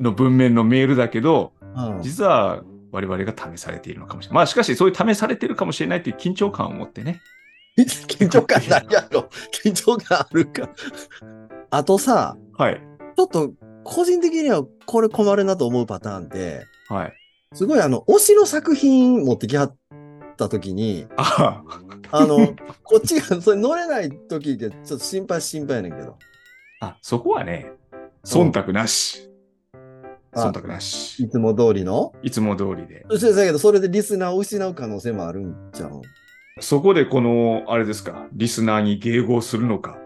[0.00, 4.34] の文面のメールだけど、うん実は我々が試されているのかもしれない。
[4.36, 7.20] まあ、しかし、そういう試されてるかもしれないという緊張感を持ってね。
[7.78, 9.28] 緊張感ないやろ。
[9.64, 10.68] 緊張感あるか。
[11.70, 12.82] あとさ、はい。
[13.16, 13.52] ちょっと
[13.84, 17.12] 個人的にはこれ困るなと思うパターンで、はい。
[17.54, 19.76] すごいあの、推しの作品持ってきはっ
[20.36, 21.62] た時に、あ
[22.12, 26.16] あの、こっちが それ乗れない時でちょっと心配心配やねんけど。
[26.80, 27.72] あ、そこはね、
[28.24, 29.30] 忖度なし。
[30.32, 31.22] あ忖度なし。
[31.22, 32.12] いつも通りの？
[32.22, 33.04] いつも通りで。
[33.10, 36.02] そしてだけど、それでリスナーを失う可能性もあるんじゃん。
[36.60, 39.98] そこでこの、あれですか、リスナーに迎合するのか、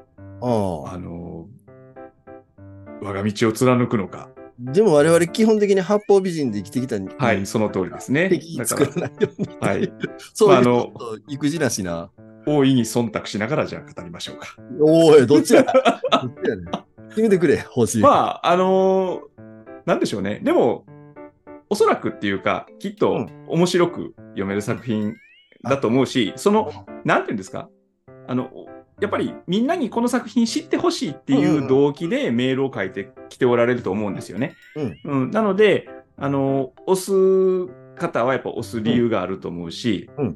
[0.47, 1.47] ああの、
[3.03, 4.29] 我が道を貫くのか。
[4.59, 8.29] でも我々基本的に八方美人で生きてきたにはい、その通りですね。
[8.29, 9.49] 敵作らないように。
[9.61, 9.93] はい。
[10.33, 10.93] そういうまああの
[11.29, 12.11] 育児なしな。
[12.47, 14.49] 大いに忖度しながらじゃあ語りましょうか。
[14.81, 15.63] おい、どっちや？
[15.65, 15.73] どっ
[16.45, 16.65] ちやねん
[17.09, 18.03] 決めてくれ、欲しい。
[18.03, 19.45] まあ、あのー
[19.87, 20.41] なんでしょうね。
[20.43, 20.85] でも、
[21.69, 25.15] おそらくっていうか、きっうとん面白く読める作品
[25.63, 26.71] だと思うし、その、
[27.05, 27.69] なんていうんですか？
[28.27, 28.51] あの、
[29.05, 34.57] やっぱりみんなにこの作品知ってほしいっていう動機でメールを書いてきておられると思うんですよね。
[35.05, 35.31] うん。
[35.31, 40.35] なので、あの、押す方はやっぱ押す理由があると思うし、うん。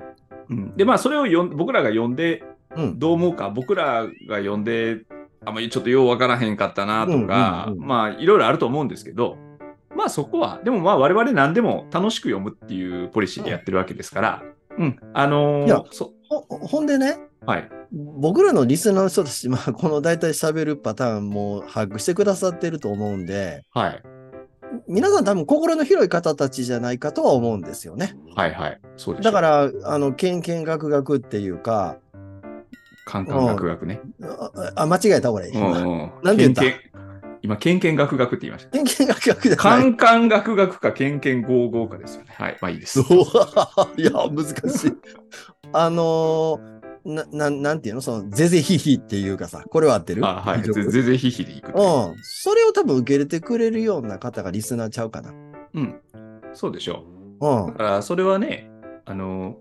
[0.51, 0.77] うん。
[0.77, 2.45] で、まあ、それをよん僕らが読んで
[2.77, 2.99] うん。
[2.99, 5.01] どう思うか、僕らが読んで、
[5.45, 9.39] あんまりちょっとようわからへんかったなとか、うんうんうんまあいろいろあると思うんですけど、
[9.97, 14.43] まあそこは、でもまあ我々何でも楽しく読むっていうポリシーでやってるわけですから、
[14.77, 24.03] うん、あのーいやそほほんでね、はい、僕らのリスナーの人たち、 まあ、この大体喋るパターンも把握してくださってると思うんで、はい、
[24.87, 28.17] 皆さん多分心の広い方たちじゃないかとは思うんですよね。
[28.35, 29.25] はい、はい、そうです。
[29.25, 31.97] だか、ら、あの、けんけんがくがくっていうか、
[33.07, 34.03] カンカンガクガクね。
[34.23, 35.49] あ、あ間違えた、俺。
[35.49, 35.79] うん今。
[35.79, 36.63] うんなんて言った？
[37.41, 38.71] 今、ケンケンガクガクって言いました。
[38.71, 39.87] けんけんがくがくじゃカない。
[39.87, 42.35] ンカンガクガクかケンケンゴーゴーかですよね。
[42.37, 43.01] はい、まあいいです。
[43.01, 43.05] い
[44.05, 44.93] や、難しい。
[45.73, 46.78] あのー
[47.09, 48.01] な、ななんていうの？
[48.01, 50.25] その、ぜぜひひっていうかさ、これは合ってる？
[50.27, 51.73] あはい、ぜぜぜひひでいくう。
[51.73, 52.15] うん。
[52.23, 55.33] それを多分受け入れてくれるような方がリスナーちゃうかな。
[55.75, 56.01] うん。
[56.53, 57.05] そうでしょ
[57.41, 57.65] うん。
[57.65, 57.67] う。
[57.69, 58.71] だから、それはね、
[59.07, 59.57] あの、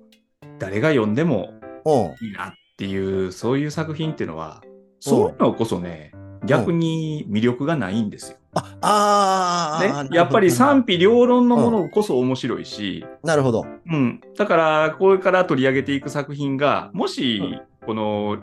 [0.59, 1.53] 誰が読んでも
[1.85, 2.25] うん。
[2.25, 4.61] いいなっていう、そういう作品っていうのは、
[4.99, 6.11] そういうのこそね、
[6.45, 8.37] 逆に魅力がないんですよ。
[8.81, 10.93] あ、あね、やっぱり賛否。
[10.93, 13.65] 否両論のものこそ面白いし、なるほど。
[13.89, 14.21] うん。
[14.37, 18.37] だから、これから取り上げていく作品が、もしうん、この、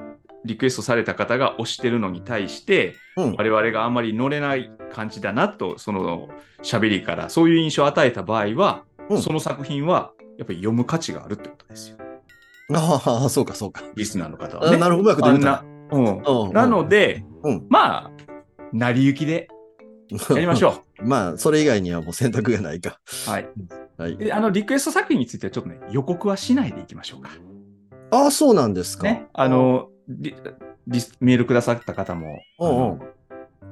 [0.45, 3.34] リクエストされた方が推してるのに対して、うん。
[3.36, 6.28] 我々があんまり乗れない感じだなと、その
[6.62, 11.99] 喋りからそういう印象を与えた場合は、うんその作品はやっぱり読む価値があるってことですよ。
[12.72, 13.82] ああ、そうか、そうか。
[13.95, 14.76] リスナーの方はね。
[14.76, 15.38] あなるほど、うまく出る
[15.91, 16.22] うん。
[16.22, 18.11] うんなので、うんまあ、
[18.72, 19.49] 成り行きで
[20.30, 23.01] やりましょ まあ、それ以外にはもう選択がないか。
[23.26, 23.30] う。
[23.30, 23.49] はい。
[23.97, 24.16] はい。
[24.16, 27.30] であの、リクエスト作品についてはちょっとね、予告はしないでいきましょうか。
[28.11, 29.05] ああ、そうなんですか。
[29.05, 29.26] ね。
[29.32, 30.35] あの、リ
[30.87, 33.01] リスメールくださった方も、あう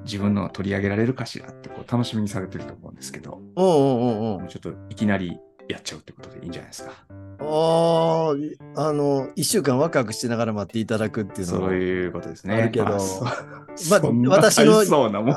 [0.05, 4.45] 自分のが取り上げられるかしらってこう楽しみにされてると思うんですけど、うんうんうんうんも。
[4.47, 5.39] うちょっといきなり
[5.69, 6.93] やっちゃうってことでいいんじゃないですか。
[7.41, 8.35] あ
[8.77, 12.55] あ、あの、一週間ワクワクしながら待っていただくっていうのそうは、いうことですね。
[12.55, 13.25] あるけどまあそ
[13.91, 14.01] まあ
[14.41, 14.83] 私の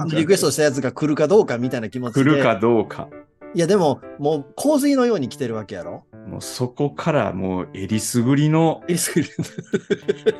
[0.05, 2.23] リクエストしたやつが来るかどうかみたいな気持ちで。
[2.23, 3.09] 来るかどうか。
[3.53, 6.05] いや、でも、もう洪水のように来てるわけやろ。
[6.27, 9.29] もうそこからもうえりすぐりの、えりすぐり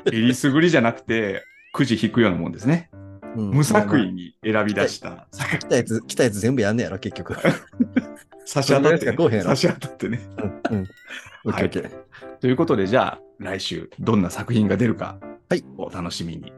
[0.08, 2.90] えりすぐりじゃなくて、くじ引くようなもんですね。
[2.92, 3.06] うん
[3.52, 7.36] 無作為に選び出した作来たやつ、来たやつ全部やんねやろ、結局。
[8.46, 10.20] 差し当たって、そんなやつが来おへんやろ差し当たってね。
[10.72, 10.78] うん。
[10.78, 10.88] うん。
[11.46, 12.38] オッケーオッケー。
[12.40, 15.18] ということで、じゃあ来週どんな作品が出るか、
[15.50, 16.52] はいお楽しみに。